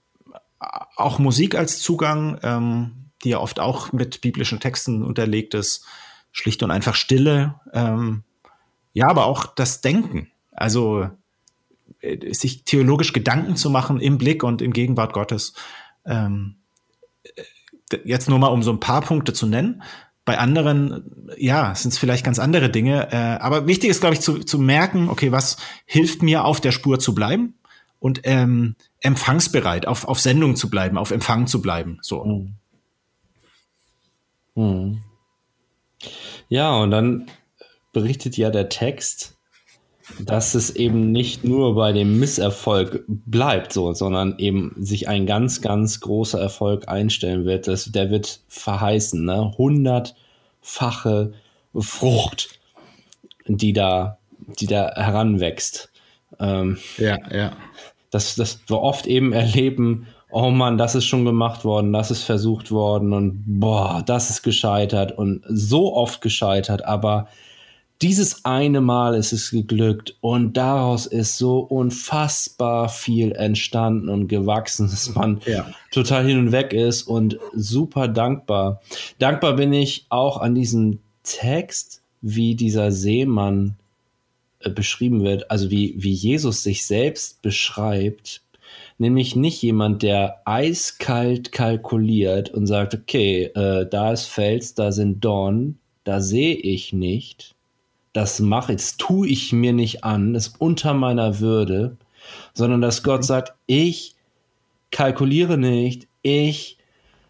auch 0.96 1.18
Musik 1.18 1.54
als 1.54 1.80
Zugang, 1.80 2.38
ähm, 2.42 3.10
die 3.24 3.30
ja 3.30 3.38
oft 3.38 3.60
auch 3.60 3.92
mit 3.92 4.20
biblischen 4.20 4.60
Texten 4.60 5.02
unterlegt 5.02 5.54
ist. 5.54 5.84
Schlicht 6.38 6.62
und 6.62 6.70
einfach 6.70 6.94
Stille. 6.94 7.56
Ähm, 7.72 8.22
ja, 8.92 9.08
aber 9.08 9.26
auch 9.26 9.46
das 9.46 9.80
Denken. 9.80 10.30
Also 10.52 11.10
äh, 12.00 12.32
sich 12.32 12.62
theologisch 12.62 13.12
Gedanken 13.12 13.56
zu 13.56 13.70
machen 13.70 13.98
im 13.98 14.18
Blick 14.18 14.44
und 14.44 14.62
in 14.62 14.72
Gegenwart 14.72 15.12
Gottes. 15.12 15.54
Ähm, 16.06 16.54
äh, 17.24 17.98
jetzt 18.04 18.28
nur 18.28 18.38
mal, 18.38 18.48
um 18.48 18.62
so 18.62 18.70
ein 18.70 18.78
paar 18.78 19.00
Punkte 19.00 19.32
zu 19.32 19.46
nennen. 19.46 19.82
Bei 20.24 20.38
anderen, 20.38 21.28
ja, 21.38 21.74
sind 21.74 21.92
es 21.92 21.98
vielleicht 21.98 22.24
ganz 22.24 22.38
andere 22.38 22.70
Dinge. 22.70 23.10
Äh, 23.10 23.42
aber 23.42 23.66
wichtig 23.66 23.90
ist, 23.90 24.00
glaube 24.00 24.14
ich, 24.14 24.20
zu, 24.20 24.38
zu 24.38 24.60
merken, 24.60 25.08
okay, 25.08 25.32
was 25.32 25.56
hilft 25.86 26.22
mir, 26.22 26.44
auf 26.44 26.60
der 26.60 26.70
Spur 26.70 27.00
zu 27.00 27.16
bleiben 27.16 27.54
und 27.98 28.20
ähm, 28.22 28.76
empfangsbereit, 29.00 29.88
auf, 29.88 30.06
auf 30.06 30.20
Sendung 30.20 30.54
zu 30.54 30.70
bleiben, 30.70 30.98
auf 30.98 31.10
Empfang 31.10 31.48
zu 31.48 31.60
bleiben. 31.60 31.98
So. 32.00 32.24
Hm. 32.24 32.54
Hm. 34.54 35.02
Ja, 36.48 36.76
und 36.76 36.90
dann 36.90 37.26
berichtet 37.92 38.36
ja 38.36 38.50
der 38.50 38.68
Text, 38.68 39.38
dass 40.20 40.54
es 40.54 40.74
eben 40.74 41.12
nicht 41.12 41.44
nur 41.44 41.74
bei 41.74 41.92
dem 41.92 42.18
Misserfolg 42.18 43.04
bleibt, 43.06 43.72
so, 43.72 43.92
sondern 43.92 44.38
eben 44.38 44.74
sich 44.78 45.08
ein 45.08 45.26
ganz, 45.26 45.60
ganz 45.60 46.00
großer 46.00 46.40
Erfolg 46.40 46.88
einstellen 46.88 47.44
wird. 47.44 47.68
Das, 47.68 47.84
der 47.86 48.10
wird 48.10 48.40
verheißen, 48.48 49.24
ne? 49.24 49.52
Hundertfache 49.58 51.34
Frucht, 51.74 52.58
die 53.46 53.72
da, 53.72 54.18
die 54.58 54.66
da 54.66 54.92
heranwächst. 54.94 55.90
Ähm, 56.40 56.78
ja, 56.96 57.18
ja. 57.30 57.56
Dass, 58.10 58.34
dass 58.36 58.60
wir 58.66 58.80
oft 58.80 59.06
eben 59.06 59.32
erleben, 59.34 60.06
oh 60.30 60.50
Mann, 60.50 60.78
das 60.78 60.94
ist 60.94 61.06
schon 61.06 61.24
gemacht 61.24 61.64
worden, 61.64 61.92
das 61.92 62.10
ist 62.10 62.22
versucht 62.22 62.70
worden 62.70 63.12
und 63.12 63.42
boah, 63.46 64.02
das 64.04 64.30
ist 64.30 64.42
gescheitert 64.42 65.16
und 65.16 65.42
so 65.48 65.94
oft 65.94 66.20
gescheitert, 66.20 66.84
aber 66.84 67.28
dieses 68.00 68.44
eine 68.44 68.80
Mal 68.80 69.14
ist 69.14 69.32
es 69.32 69.50
geglückt 69.50 70.16
und 70.20 70.56
daraus 70.56 71.06
ist 71.06 71.36
so 71.36 71.58
unfassbar 71.58 72.88
viel 72.88 73.32
entstanden 73.32 74.08
und 74.08 74.28
gewachsen, 74.28 74.86
dass 74.90 75.14
man 75.14 75.40
ja. 75.46 75.66
total 75.90 76.26
hin 76.26 76.38
und 76.38 76.52
weg 76.52 76.72
ist 76.72 77.02
und 77.02 77.38
super 77.54 78.06
dankbar. 78.06 78.80
Dankbar 79.18 79.56
bin 79.56 79.72
ich 79.72 80.06
auch 80.10 80.40
an 80.40 80.54
diesem 80.54 81.00
Text, 81.24 82.02
wie 82.20 82.54
dieser 82.54 82.92
Seemann 82.92 83.76
äh, 84.60 84.70
beschrieben 84.70 85.22
wird, 85.24 85.50
also 85.50 85.70
wie, 85.70 85.94
wie 85.98 86.12
Jesus 86.12 86.62
sich 86.62 86.86
selbst 86.86 87.42
beschreibt, 87.42 88.42
nämlich 88.98 89.36
nicht 89.36 89.62
jemand, 89.62 90.02
der 90.02 90.42
eiskalt 90.44 91.52
kalkuliert 91.52 92.50
und 92.50 92.66
sagt, 92.66 92.94
okay, 92.94 93.44
äh, 93.54 93.88
da 93.88 94.12
ist 94.12 94.26
Fels, 94.26 94.74
da 94.74 94.92
sind 94.92 95.24
Dornen, 95.24 95.78
da 96.04 96.20
sehe 96.20 96.54
ich 96.54 96.92
nicht, 96.92 97.54
das 98.12 98.40
mache, 98.40 98.72
das 98.72 98.96
tue 98.96 99.28
ich 99.28 99.52
mir 99.52 99.72
nicht 99.72 100.04
an, 100.04 100.34
das 100.34 100.48
ist 100.48 100.60
unter 100.60 100.94
meiner 100.94 101.40
Würde, 101.40 101.96
sondern 102.54 102.80
dass 102.80 103.02
Gott 103.02 103.20
mhm. 103.20 103.26
sagt, 103.26 103.54
ich 103.66 104.16
kalkuliere 104.90 105.56
nicht, 105.58 106.08
ich 106.22 106.78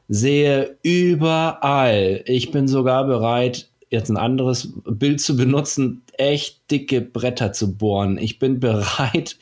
sehe 0.09 0.79
überall, 0.83 2.23
ich 2.25 2.51
bin 2.51 2.67
sogar 2.67 3.05
bereit, 3.07 3.69
jetzt 3.91 4.09
ein 4.11 4.17
anderes 4.17 4.73
Bild 4.85 5.21
zu 5.21 5.37
benutzen, 5.37 6.03
echt 6.17 6.71
dicke 6.71 7.01
Bretter 7.01 7.53
zu 7.53 7.75
bohren. 7.75 8.19
Ich 8.19 8.39
bin 8.39 8.61
bereit, 8.61 9.37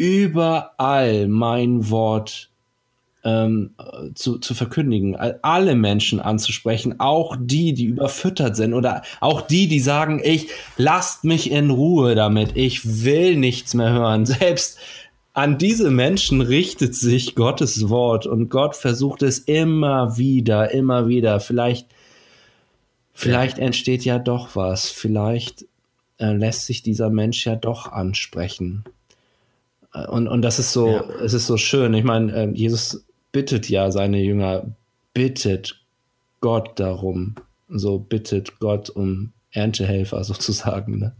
überall 0.00 1.28
mein 1.28 1.90
Wort 1.90 2.50
ähm, 3.22 3.74
zu, 4.14 4.38
zu 4.38 4.54
verkündigen, 4.54 5.14
alle 5.42 5.74
Menschen 5.74 6.20
anzusprechen, 6.20 7.00
auch 7.00 7.36
die, 7.38 7.74
die 7.74 7.84
überfüttert 7.84 8.56
sind 8.56 8.72
oder 8.72 9.02
auch 9.20 9.42
die, 9.42 9.68
die 9.68 9.78
sagen, 9.78 10.22
ich 10.24 10.48
lasst 10.78 11.24
mich 11.24 11.50
in 11.50 11.68
Ruhe 11.68 12.14
damit, 12.14 12.56
ich 12.56 13.04
will 13.04 13.36
nichts 13.36 13.74
mehr 13.74 13.92
hören. 13.92 14.24
Selbst 14.40 14.78
an 15.34 15.58
diese 15.58 15.90
Menschen 15.90 16.40
richtet 16.40 16.94
sich 16.94 17.34
Gottes 17.34 17.90
Wort 17.90 18.24
und 18.24 18.48
Gott 18.48 18.76
versucht 18.76 19.20
es 19.20 19.38
immer 19.38 20.16
wieder, 20.16 20.70
immer 20.70 21.08
wieder. 21.08 21.40
Vielleicht, 21.40 21.88
vielleicht 23.12 23.58
ja. 23.58 23.64
entsteht 23.64 24.06
ja 24.06 24.18
doch 24.18 24.56
was, 24.56 24.88
vielleicht 24.88 25.66
äh, 26.16 26.32
lässt 26.32 26.64
sich 26.64 26.80
dieser 26.80 27.10
Mensch 27.10 27.44
ja 27.44 27.54
doch 27.54 27.92
ansprechen. 27.92 28.84
Äh, 29.94 30.06
und, 30.06 30.28
und 30.28 30.42
das 30.42 30.58
ist 30.58 30.72
so, 30.72 30.88
ja. 30.88 31.04
es 31.22 31.34
ist 31.34 31.46
so 31.46 31.56
schön. 31.56 31.94
Ich 31.94 32.04
meine, 32.04 32.32
äh, 32.32 32.50
Jesus 32.52 33.04
bittet 33.32 33.68
ja 33.68 33.90
seine 33.90 34.20
Jünger, 34.20 34.64
bittet 35.14 35.80
Gott 36.40 36.78
darum. 36.78 37.34
So 37.68 37.98
bittet 37.98 38.58
Gott 38.60 38.90
um 38.90 39.32
Erntehelfer 39.52 40.24
sozusagen. 40.24 40.98
Ne? 40.98 41.12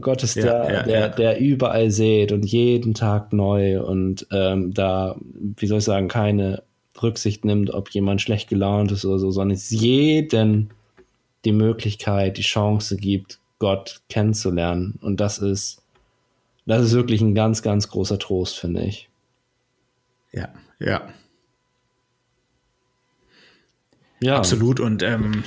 Gott 0.00 0.24
ist 0.24 0.34
ja, 0.34 0.42
der, 0.42 0.72
ja, 0.72 0.82
der, 0.82 1.08
der 1.10 1.40
überall 1.40 1.90
sät 1.92 2.32
und 2.32 2.44
jeden 2.44 2.92
Tag 2.92 3.32
neu 3.32 3.80
und 3.80 4.26
ähm, 4.32 4.74
da, 4.74 5.14
wie 5.22 5.66
soll 5.66 5.78
ich 5.78 5.84
sagen, 5.84 6.08
keine 6.08 6.64
Rücksicht 7.00 7.44
nimmt, 7.44 7.72
ob 7.72 7.90
jemand 7.90 8.20
schlecht 8.20 8.48
gelaunt 8.48 8.90
ist 8.90 9.04
oder 9.04 9.20
so, 9.20 9.30
sondern 9.30 9.54
es 9.54 9.70
jeden 9.70 10.70
die 11.44 11.52
Möglichkeit, 11.52 12.36
die 12.36 12.42
Chance 12.42 12.96
gibt, 12.96 13.38
Gott 13.58 14.00
kennenzulernen. 14.08 14.98
Und 15.00 15.20
das 15.20 15.38
ist, 15.38 15.79
das 16.70 16.86
ist 16.86 16.92
wirklich 16.94 17.20
ein 17.20 17.34
ganz, 17.34 17.62
ganz 17.62 17.88
großer 17.88 18.18
Trost, 18.18 18.58
finde 18.58 18.82
ich. 18.82 19.08
Ja, 20.32 20.48
ja. 20.78 21.08
Ja. 24.22 24.36
Absolut. 24.36 24.80
Und 24.80 25.02
ähm, 25.02 25.44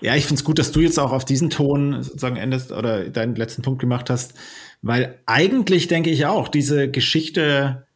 ja, 0.00 0.16
ich 0.16 0.26
finde 0.26 0.40
es 0.40 0.44
gut, 0.44 0.58
dass 0.58 0.72
du 0.72 0.80
jetzt 0.80 0.98
auch 0.98 1.12
auf 1.12 1.24
diesen 1.24 1.50
Ton 1.50 2.02
sozusagen 2.02 2.36
endest 2.36 2.72
oder 2.72 3.08
deinen 3.10 3.36
letzten 3.36 3.62
Punkt 3.62 3.80
gemacht 3.80 4.10
hast, 4.10 4.34
weil 4.82 5.18
eigentlich 5.26 5.88
denke 5.88 6.10
ich 6.10 6.26
auch, 6.26 6.48
diese 6.48 6.90
Geschichte 6.90 7.86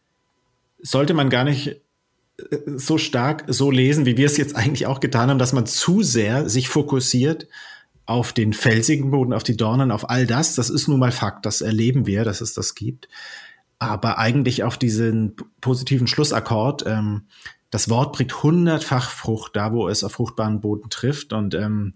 sollte 0.81 1.15
man 1.15 1.31
gar 1.31 1.45
nicht 1.45 1.69
äh, 1.69 2.59
so 2.77 2.99
stark 2.99 3.45
so 3.49 3.71
lesen, 3.71 4.07
wie 4.07 4.17
wir 4.17 4.27
es 4.27 4.37
jetzt 4.37 4.57
eigentlich 4.57 4.87
auch 4.87 5.01
getan 5.01 5.31
haben, 5.31 5.39
dass 5.39 5.53
man 5.53 5.67
zu 5.67 6.03
sehr 6.03 6.49
sich 6.49 6.69
fokussiert 6.69 7.49
auf 8.07 8.33
den 8.33 8.53
felsigen 8.53 9.11
Boden, 9.11 9.33
auf 9.33 9.43
die 9.43 9.57
Dornen, 9.57 9.91
auf 9.91 10.11
all 10.11 10.27
das. 10.27 10.55
Das 10.55 10.71
ist 10.71 10.89
nun 10.89 10.99
mal 10.99 11.13
Fakt, 11.13 11.47
das 11.47 11.61
erleben 11.61 12.07
wir, 12.07 12.25
dass 12.25 12.41
es 12.41 12.55
das 12.55 12.75
gibt 12.75 13.09
aber 13.83 14.19
eigentlich 14.19 14.63
auf 14.63 14.79
diesen 14.79 15.35
positiven 15.61 16.07
Schlussakkord. 16.07 16.85
Ähm, 16.87 17.23
das 17.71 17.91
Wort 17.91 18.13
bringt 18.13 18.45
hundertfach 18.45 19.11
Frucht 19.11 19.57
da, 19.57 19.73
wo 19.73 19.89
es 19.89 20.05
auf 20.05 20.13
fruchtbaren 20.13 20.61
Boden 20.61 20.89
trifft. 20.89 21.33
Und 21.33 21.55
ähm, 21.55 21.95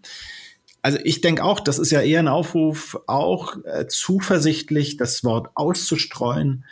also 0.82 0.98
ich 1.04 1.20
denke 1.20 1.44
auch, 1.44 1.60
das 1.60 1.78
ist 1.78 1.92
ja 1.92 2.00
eher 2.00 2.18
ein 2.18 2.26
Aufruf, 2.26 2.98
auch 3.06 3.58
äh, 3.64 3.86
zuversichtlich 3.86 4.96
das 4.96 5.22
Wort 5.22 5.50
auszustreuen 5.54 6.64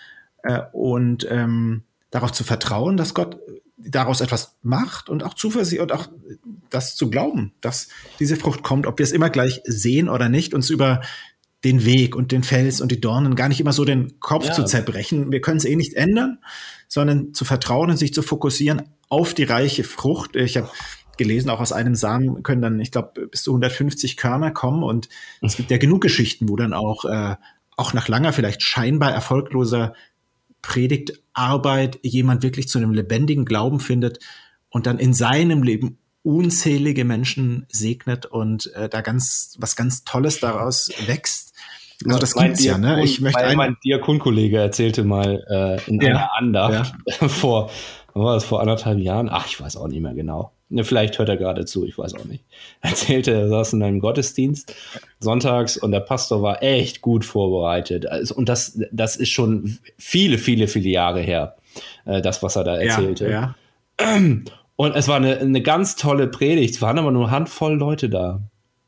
äh, 0.42 0.62
und 0.72 1.28
ähm, 1.30 1.84
darauf 2.10 2.32
zu 2.32 2.42
vertrauen, 2.42 2.96
dass 2.96 3.14
Gott 3.14 3.38
daraus 3.86 4.20
etwas 4.20 4.56
macht 4.62 5.08
und 5.08 5.22
auch 5.22 5.34
Zuversicht 5.34 5.80
und 5.80 5.92
auch 5.92 6.08
das 6.70 6.96
zu 6.96 7.10
glauben, 7.10 7.52
dass 7.60 7.88
diese 8.18 8.36
Frucht 8.36 8.62
kommt, 8.62 8.86
ob 8.86 8.98
wir 8.98 9.04
es 9.04 9.12
immer 9.12 9.30
gleich 9.30 9.60
sehen 9.64 10.08
oder 10.08 10.28
nicht, 10.28 10.54
uns 10.54 10.70
über 10.70 11.00
den 11.64 11.84
Weg 11.84 12.14
und 12.14 12.30
den 12.30 12.42
Fels 12.42 12.80
und 12.80 12.92
die 12.92 13.00
Dornen, 13.00 13.36
gar 13.36 13.48
nicht 13.48 13.60
immer 13.60 13.72
so 13.72 13.84
den 13.84 14.20
Kopf 14.20 14.46
ja. 14.46 14.52
zu 14.52 14.64
zerbrechen. 14.64 15.32
Wir 15.32 15.40
können 15.40 15.56
es 15.56 15.64
eh 15.64 15.76
nicht 15.76 15.94
ändern, 15.94 16.38
sondern 16.88 17.32
zu 17.32 17.44
vertrauen 17.44 17.90
und 17.90 17.96
sich 17.96 18.12
zu 18.12 18.22
fokussieren 18.22 18.82
auf 19.08 19.32
die 19.32 19.44
reiche 19.44 19.84
Frucht. 19.84 20.36
Ich 20.36 20.56
habe 20.56 20.68
gelesen, 21.16 21.48
auch 21.48 21.60
aus 21.60 21.72
einem 21.72 21.94
Samen 21.94 22.42
können 22.42 22.60
dann, 22.60 22.80
ich 22.80 22.90
glaube, 22.90 23.28
bis 23.28 23.42
zu 23.42 23.52
150 23.52 24.16
Körner 24.16 24.50
kommen 24.50 24.82
und 24.82 25.08
es 25.40 25.56
gibt 25.56 25.70
ja 25.70 25.78
genug 25.78 26.02
Geschichten, 26.02 26.48
wo 26.48 26.56
dann 26.56 26.74
auch, 26.74 27.04
äh, 27.04 27.36
auch 27.76 27.94
nach 27.94 28.08
langer, 28.08 28.32
vielleicht 28.32 28.62
scheinbar 28.62 29.12
erfolgloser 29.12 29.94
Predigtarbeit 30.64 31.98
jemand 32.02 32.42
wirklich 32.42 32.68
zu 32.68 32.78
einem 32.78 32.94
lebendigen 32.94 33.44
Glauben 33.44 33.80
findet 33.80 34.18
und 34.70 34.86
dann 34.86 34.98
in 34.98 35.12
seinem 35.12 35.62
Leben 35.62 35.98
unzählige 36.22 37.04
Menschen 37.04 37.66
segnet 37.68 38.24
und 38.24 38.72
äh, 38.74 38.88
da 38.88 39.02
ganz 39.02 39.56
was 39.58 39.76
ganz 39.76 40.04
Tolles 40.04 40.40
daraus 40.40 40.90
wächst. 41.06 41.52
Also 42.06 42.18
das 42.18 42.34
mein 42.34 42.46
gibt's 42.46 42.64
ja, 42.64 42.78
ne? 42.78 43.04
Ich 43.04 43.20
möchte 43.20 43.42
mein, 43.42 43.56
mein 43.56 43.76
Diakonkollege 43.84 44.56
erzählte 44.56 45.04
mal 45.04 45.44
äh, 45.48 45.90
in 45.90 46.00
ja, 46.00 46.08
einer 46.08 46.34
Andacht 46.34 46.94
ja. 47.20 47.28
vor, 47.28 47.70
war 48.14 48.34
das 48.34 48.44
vor 48.44 48.62
anderthalb 48.62 48.98
Jahren? 48.98 49.28
Ach, 49.30 49.46
ich 49.46 49.60
weiß 49.60 49.76
auch 49.76 49.88
nicht 49.88 50.00
mehr 50.00 50.14
genau. 50.14 50.53
Ne, 50.70 50.82
vielleicht 50.82 51.18
hört 51.18 51.28
er 51.28 51.36
gerade 51.36 51.66
zu, 51.66 51.84
ich 51.84 51.98
weiß 51.98 52.14
auch 52.14 52.24
nicht. 52.24 52.44
Er 52.80 52.90
erzählte, 52.90 53.32
er 53.32 53.48
saß 53.48 53.74
in 53.74 53.82
einem 53.82 54.00
Gottesdienst 54.00 54.74
sonntags 55.20 55.76
und 55.76 55.92
der 55.92 56.00
Pastor 56.00 56.42
war 56.42 56.62
echt 56.62 57.00
gut 57.00 57.24
vorbereitet. 57.24 58.06
Also, 58.06 58.34
und 58.34 58.48
das, 58.48 58.80
das 58.90 59.16
ist 59.16 59.30
schon 59.30 59.78
viele, 59.98 60.38
viele, 60.38 60.66
viele 60.66 60.88
Jahre 60.88 61.20
her, 61.20 61.56
äh, 62.06 62.22
das, 62.22 62.42
was 62.42 62.56
er 62.56 62.64
da 62.64 62.76
erzählte. 62.76 63.28
Ja, 63.28 63.54
ja. 64.00 64.18
Und 64.76 64.96
es 64.96 65.06
war 65.06 65.18
eine, 65.18 65.38
eine 65.38 65.62
ganz 65.62 65.94
tolle 65.94 66.26
Predigt. 66.26 66.74
Es 66.74 66.82
waren 66.82 66.98
aber 66.98 67.12
nur 67.12 67.26
eine 67.26 67.30
Handvoll 67.30 67.74
Leute 67.74 68.08
da. 68.08 68.40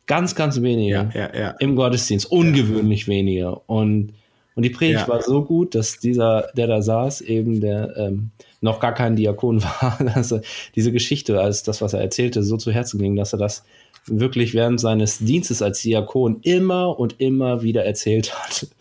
Ganz, 0.07 0.35
ganz 0.35 0.61
wenige 0.61 1.11
ja. 1.15 1.51
im 1.61 1.77
Gottesdienst, 1.77 2.29
ungewöhnlich 2.29 3.07
wenige. 3.07 3.55
Und, 3.55 4.15
und 4.57 4.63
die 4.65 4.71
Predigt 4.71 5.07
war 5.07 5.23
so 5.23 5.45
gut, 5.45 5.77
dass 5.77 6.01
dieser, 6.01 6.49
der 6.57 6.67
da 6.67 6.83
saß, 6.83 7.21
eben 7.21 7.61
der 7.61 7.97
ähm, 7.97 8.31
noch 8.67 8.81
gar 8.81 8.93
kein 8.93 9.17
Diakon 9.17 9.63
war, 9.63 9.99
dass 10.15 10.33
er 10.33 10.43
diese 10.75 10.93
Geschichte 10.93 11.41
als 11.41 11.63
das, 11.63 11.81
was 11.81 11.95
er 11.95 12.01
erzählte, 12.01 12.43
so 12.43 12.59
zu 12.59 12.71
Herzen 12.71 12.99
ging, 12.99 13.17
dass 13.17 13.33
er 13.33 13.39
das 13.39 13.65
wirklich 14.07 14.55
während 14.55 14.81
seines 14.81 15.19
Dienstes 15.19 15.63
als 15.63 15.81
Diakon 15.81 16.41
immer 16.43 16.99
und 16.99 17.17
immer 17.19 17.63
wieder 17.63 17.85
erzählt 17.85 18.35
hat. 18.35 18.69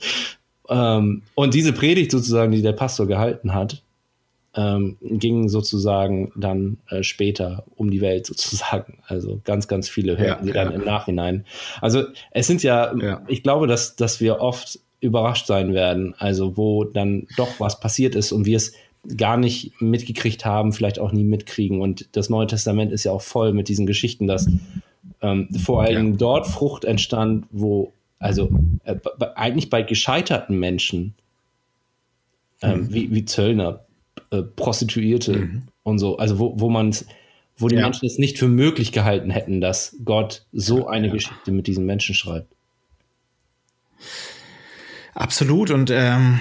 Ähm, 0.67 1.21
und 1.35 1.53
diese 1.53 1.73
Predigt 1.73 2.09
sozusagen, 2.09 2.51
die 2.51 2.63
der 2.63 2.71
Pastor 2.71 3.05
gehalten 3.05 3.53
hat, 3.53 3.83
ähm, 4.55 4.97
ging 5.01 5.49
sozusagen 5.49 6.31
dann 6.35 6.77
äh, 6.89 7.03
später 7.03 7.65
um 7.75 7.91
die 7.91 8.01
Welt 8.01 8.25
sozusagen. 8.25 8.97
Also 9.05 9.39
ganz, 9.43 9.67
ganz 9.67 9.89
viele 9.89 10.17
hörten 10.17 10.39
ja, 10.39 10.43
sie 10.43 10.53
dann 10.53 10.71
ja. 10.71 10.75
im 10.75 10.83
Nachhinein. 10.83 11.45
Also 11.81 12.05
es 12.31 12.47
sind 12.47 12.63
ja, 12.63 12.95
ja, 12.97 13.21
ich 13.27 13.43
glaube, 13.43 13.67
dass, 13.67 13.95
dass 13.95 14.19
wir 14.21 14.39
oft 14.39 14.79
überrascht 15.01 15.45
sein 15.45 15.73
werden, 15.73 16.15
also 16.17 16.57
wo 16.57 16.83
dann 16.83 17.27
doch 17.37 17.59
was 17.59 17.79
passiert 17.79 18.15
ist 18.15 18.31
und 18.31 18.45
wir 18.45 18.57
es 18.57 18.73
gar 19.17 19.37
nicht 19.37 19.79
mitgekriegt 19.81 20.45
haben, 20.45 20.73
vielleicht 20.73 20.99
auch 20.99 21.11
nie 21.11 21.23
mitkriegen. 21.23 21.81
Und 21.81 22.07
das 22.13 22.29
Neue 22.29 22.47
Testament 22.47 22.91
ist 22.91 23.03
ja 23.03 23.11
auch 23.11 23.21
voll 23.21 23.53
mit 23.53 23.67
diesen 23.67 23.85
Geschichten, 23.85 24.27
dass 24.27 24.47
ähm, 25.21 25.49
vor 25.57 25.83
allem 25.83 26.11
ja. 26.11 26.17
dort 26.17 26.47
Frucht 26.47 26.85
entstand, 26.85 27.45
wo, 27.51 27.93
also 28.19 28.49
äh, 28.83 28.95
eigentlich 29.35 29.69
bei 29.69 29.81
gescheiterten 29.81 30.59
Menschen, 30.59 31.13
ähm, 32.61 32.81
mhm. 32.81 32.93
wie, 32.93 33.11
wie 33.13 33.25
Zöllner, 33.25 33.85
äh, 34.31 34.41
Prostituierte 34.41 35.33
mhm. 35.33 35.63
und 35.83 35.99
so, 35.99 36.17
also 36.17 36.39
wo, 36.39 36.53
wo 36.59 36.69
man 36.69 36.93
wo 37.57 37.67
die 37.69 37.75
ja. 37.75 37.83
Menschen 37.83 38.05
es 38.05 38.17
nicht 38.17 38.37
für 38.37 38.47
möglich 38.47 38.91
gehalten 38.91 39.29
hätten, 39.29 39.61
dass 39.61 39.95
Gott 40.03 40.45
so 40.51 40.87
eine 40.87 41.07
ja. 41.07 41.13
Geschichte 41.13 41.51
mit 41.51 41.67
diesen 41.67 41.85
Menschen 41.85 42.13
schreibt. 42.13 42.53
Absolut. 45.13 45.71
Und 45.71 45.89
ähm, 45.89 46.39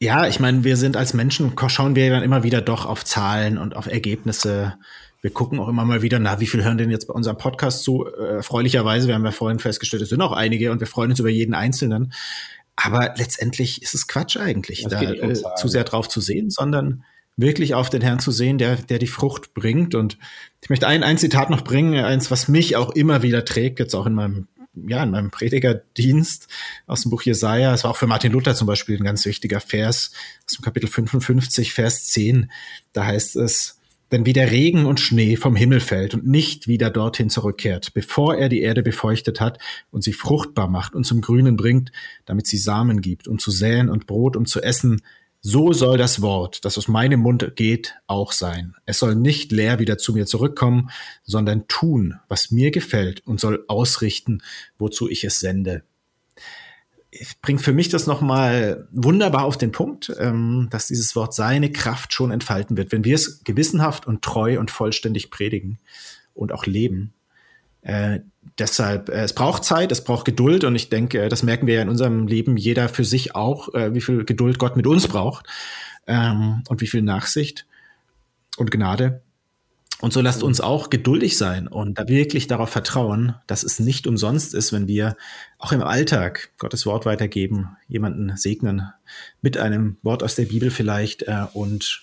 ja, 0.00 0.26
ich 0.26 0.40
meine, 0.40 0.64
wir 0.64 0.76
sind 0.76 0.96
als 0.96 1.14
Menschen, 1.14 1.52
schauen 1.68 1.96
wir 1.96 2.10
dann 2.10 2.22
immer 2.22 2.42
wieder 2.42 2.60
doch 2.60 2.86
auf 2.86 3.04
Zahlen 3.04 3.58
und 3.58 3.76
auf 3.76 3.86
Ergebnisse 3.86 4.74
wir 5.24 5.30
gucken 5.30 5.58
auch 5.58 5.68
immer 5.68 5.86
mal 5.86 6.02
wieder, 6.02 6.18
na, 6.18 6.38
wie 6.38 6.46
viel 6.46 6.62
hören 6.62 6.76
denn 6.76 6.90
jetzt 6.90 7.06
bei 7.06 7.14
unserem 7.14 7.38
Podcast 7.38 7.82
zu? 7.82 8.04
Äh, 8.06 8.36
erfreulicherweise, 8.36 9.08
wir 9.08 9.14
haben 9.14 9.24
ja 9.24 9.30
vorhin 9.30 9.58
festgestellt, 9.58 10.02
es 10.02 10.10
sind 10.10 10.20
auch 10.20 10.32
einige 10.32 10.70
und 10.70 10.80
wir 10.80 10.86
freuen 10.86 11.10
uns 11.10 11.18
über 11.18 11.30
jeden 11.30 11.54
Einzelnen. 11.54 12.12
Aber 12.76 13.14
letztendlich 13.16 13.80
ist 13.80 13.94
es 13.94 14.06
Quatsch 14.06 14.36
eigentlich, 14.36 14.82
das 14.82 14.92
da 14.92 15.00
äh, 15.00 15.34
zu 15.56 15.68
sehr 15.68 15.84
drauf 15.84 16.10
zu 16.10 16.20
sehen, 16.20 16.50
sondern 16.50 17.04
wirklich 17.38 17.72
auf 17.72 17.88
den 17.88 18.02
Herrn 18.02 18.18
zu 18.18 18.32
sehen, 18.32 18.58
der, 18.58 18.76
der 18.76 18.98
die 18.98 19.06
Frucht 19.06 19.54
bringt. 19.54 19.94
Und 19.94 20.18
ich 20.60 20.68
möchte 20.68 20.86
ein, 20.86 21.02
ein 21.02 21.16
Zitat 21.16 21.48
noch 21.48 21.64
bringen, 21.64 22.04
eins, 22.04 22.30
was 22.30 22.46
mich 22.48 22.76
auch 22.76 22.90
immer 22.90 23.22
wieder 23.22 23.46
trägt, 23.46 23.78
jetzt 23.78 23.94
auch 23.94 24.04
in 24.04 24.12
meinem, 24.12 24.46
ja, 24.86 25.02
in 25.02 25.10
meinem 25.10 25.30
Predigerdienst 25.30 26.48
aus 26.86 27.02
dem 27.02 27.10
Buch 27.10 27.22
Jesaja. 27.22 27.74
Es 27.74 27.84
war 27.84 27.92
auch 27.92 27.96
für 27.96 28.06
Martin 28.06 28.32
Luther 28.32 28.54
zum 28.54 28.66
Beispiel 28.66 28.96
ein 28.96 29.04
ganz 29.04 29.24
wichtiger 29.24 29.60
Vers 29.60 30.12
aus 30.46 30.56
dem 30.56 30.62
Kapitel 30.62 30.88
55, 30.88 31.72
Vers 31.72 32.06
10. 32.06 32.50
Da 32.92 33.06
heißt 33.06 33.36
es, 33.36 33.80
denn 34.12 34.26
wie 34.26 34.32
der 34.32 34.50
Regen 34.50 34.86
und 34.86 35.00
Schnee 35.00 35.36
vom 35.36 35.56
Himmel 35.56 35.80
fällt 35.80 36.14
und 36.14 36.26
nicht 36.26 36.68
wieder 36.68 36.90
dorthin 36.90 37.30
zurückkehrt, 37.30 37.94
bevor 37.94 38.36
er 38.36 38.48
die 38.48 38.60
Erde 38.60 38.82
befeuchtet 38.82 39.40
hat 39.40 39.58
und 39.90 40.04
sie 40.04 40.12
fruchtbar 40.12 40.68
macht 40.68 40.94
und 40.94 41.04
zum 41.04 41.20
Grünen 41.20 41.56
bringt, 41.56 41.90
damit 42.24 42.46
sie 42.46 42.58
Samen 42.58 43.00
gibt 43.00 43.26
und 43.26 43.40
zu 43.40 43.50
säen 43.50 43.88
und 43.88 44.06
Brot 44.06 44.36
um 44.36 44.46
zu 44.46 44.62
essen, 44.62 45.02
so 45.46 45.74
soll 45.74 45.98
das 45.98 46.22
Wort, 46.22 46.64
das 46.64 46.78
aus 46.78 46.88
meinem 46.88 47.20
Mund 47.20 47.52
geht, 47.54 47.96
auch 48.06 48.32
sein. 48.32 48.74
Es 48.86 48.98
soll 48.98 49.14
nicht 49.14 49.52
leer 49.52 49.78
wieder 49.78 49.98
zu 49.98 50.14
mir 50.14 50.24
zurückkommen, 50.24 50.88
sondern 51.22 51.68
tun, 51.68 52.14
was 52.28 52.50
mir 52.50 52.70
gefällt 52.70 53.20
und 53.26 53.40
soll 53.40 53.62
ausrichten, 53.68 54.42
wozu 54.78 55.06
ich 55.06 55.22
es 55.22 55.40
sende 55.40 55.82
bringt 57.42 57.62
für 57.62 57.72
mich 57.72 57.90
das 57.90 58.08
nochmal 58.08 58.88
wunderbar 58.90 59.44
auf 59.44 59.56
den 59.56 59.70
Punkt, 59.70 60.12
ähm, 60.18 60.66
dass 60.72 60.88
dieses 60.88 61.14
Wort 61.14 61.32
seine 61.32 61.70
Kraft 61.70 62.12
schon 62.12 62.32
entfalten 62.32 62.76
wird, 62.76 62.90
wenn 62.90 63.04
wir 63.04 63.14
es 63.14 63.44
gewissenhaft 63.44 64.08
und 64.08 64.22
treu 64.22 64.58
und 64.58 64.72
vollständig 64.72 65.30
predigen 65.30 65.78
und 66.34 66.52
auch 66.52 66.66
leben. 66.66 67.14
Äh, 67.84 68.20
deshalb, 68.58 69.10
äh, 69.10 69.22
es 69.22 69.34
braucht 69.34 69.64
Zeit, 69.64 69.92
es 69.92 70.02
braucht 70.02 70.24
Geduld 70.24 70.64
und 70.64 70.74
ich 70.74 70.88
denke, 70.88 71.22
äh, 71.22 71.28
das 71.28 71.42
merken 71.42 71.66
wir 71.66 71.74
ja 71.74 71.82
in 71.82 71.88
unserem 71.88 72.26
Leben, 72.26 72.56
jeder 72.56 72.88
für 72.88 73.04
sich 73.04 73.34
auch, 73.34 73.72
äh, 73.74 73.94
wie 73.94 74.00
viel 74.00 74.24
Geduld 74.24 74.58
Gott 74.58 74.76
mit 74.76 74.86
uns 74.86 75.06
braucht 75.06 75.46
ähm, 76.06 76.62
und 76.68 76.80
wie 76.80 76.86
viel 76.86 77.02
Nachsicht 77.02 77.66
und 78.56 78.70
Gnade. 78.70 79.22
Und 80.00 80.12
so 80.12 80.20
lasst 80.20 80.42
uns 80.42 80.60
auch 80.60 80.90
geduldig 80.90 81.38
sein 81.38 81.68
und 81.68 81.98
da 81.98 82.08
wirklich 82.08 82.46
darauf 82.46 82.68
vertrauen, 82.68 83.36
dass 83.46 83.62
es 83.62 83.80
nicht 83.80 84.06
umsonst 84.06 84.52
ist, 84.52 84.72
wenn 84.72 84.88
wir 84.88 85.16
auch 85.58 85.72
im 85.72 85.82
Alltag 85.82 86.50
Gottes 86.58 86.84
Wort 86.84 87.06
weitergeben, 87.06 87.76
jemanden 87.86 88.36
segnen 88.36 88.90
mit 89.40 89.56
einem 89.56 89.98
Wort 90.02 90.22
aus 90.22 90.34
der 90.34 90.46
Bibel 90.46 90.70
vielleicht 90.70 91.22
äh, 91.22 91.46
und 91.52 92.02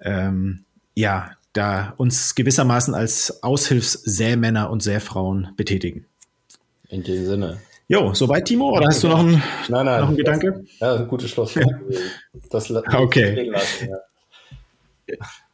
ähm, 0.00 0.64
ja, 0.94 1.32
da 1.54 1.94
uns 1.96 2.34
gewissermaßen 2.34 2.94
als 2.94 3.42
Aushilfssämänner 3.42 4.70
und 4.70 4.82
Säfrauen 4.82 5.48
betätigen. 5.56 6.06
In 6.88 7.02
dem 7.02 7.24
Sinne. 7.24 7.58
Jo, 7.88 8.14
soweit, 8.14 8.46
Timo? 8.46 8.70
Oder 8.70 8.88
hast 8.88 9.02
du 9.02 9.08
noch 9.08 9.20
einen, 9.20 9.42
nein, 9.68 9.86
nein, 9.86 10.00
noch 10.00 10.08
einen 10.08 10.16
Gedanke? 10.16 10.64
ja, 10.80 10.96
ein 10.96 11.08
gutes 11.08 11.30
Schluss. 11.30 11.54
das 12.50 12.70
okay. 12.70 13.48
Lassen, 13.50 13.88
ja. 13.88 13.96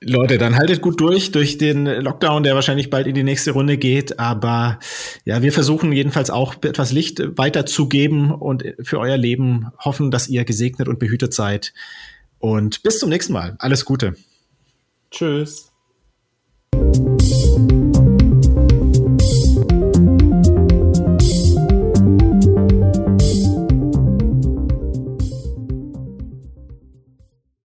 Leute, 0.01 0.39
dann 0.39 0.57
haltet 0.57 0.81
gut 0.81 1.01
durch, 1.01 1.33
durch 1.33 1.59
den 1.59 1.85
Lockdown, 1.85 2.45
der 2.45 2.55
wahrscheinlich 2.55 2.89
bald 2.89 3.07
in 3.07 3.15
die 3.15 3.25
nächste 3.25 3.51
Runde 3.51 3.77
geht. 3.77 4.19
Aber 4.19 4.79
ja, 5.25 5.43
wir 5.43 5.53
versuchen 5.53 5.93
jedenfalls 5.93 6.31
auch 6.31 6.55
etwas 6.63 6.93
Licht 6.93 7.21
weiterzugeben 7.37 8.31
und 8.31 8.65
für 8.81 9.01
euer 9.01 9.17
Leben 9.17 9.73
hoffen, 9.79 10.11
dass 10.11 10.29
ihr 10.29 10.45
gesegnet 10.45 10.89
und 10.89 10.99
behütet 10.99 11.35
seid. 11.35 11.75
Und 12.39 12.83
bis 12.83 13.01
zum 13.01 13.11
nächsten 13.11 13.33
Mal. 13.33 13.57
Alles 13.59 13.85
Gute. 13.85 14.15
Tschüss. 15.11 15.70
Música 16.73 17.40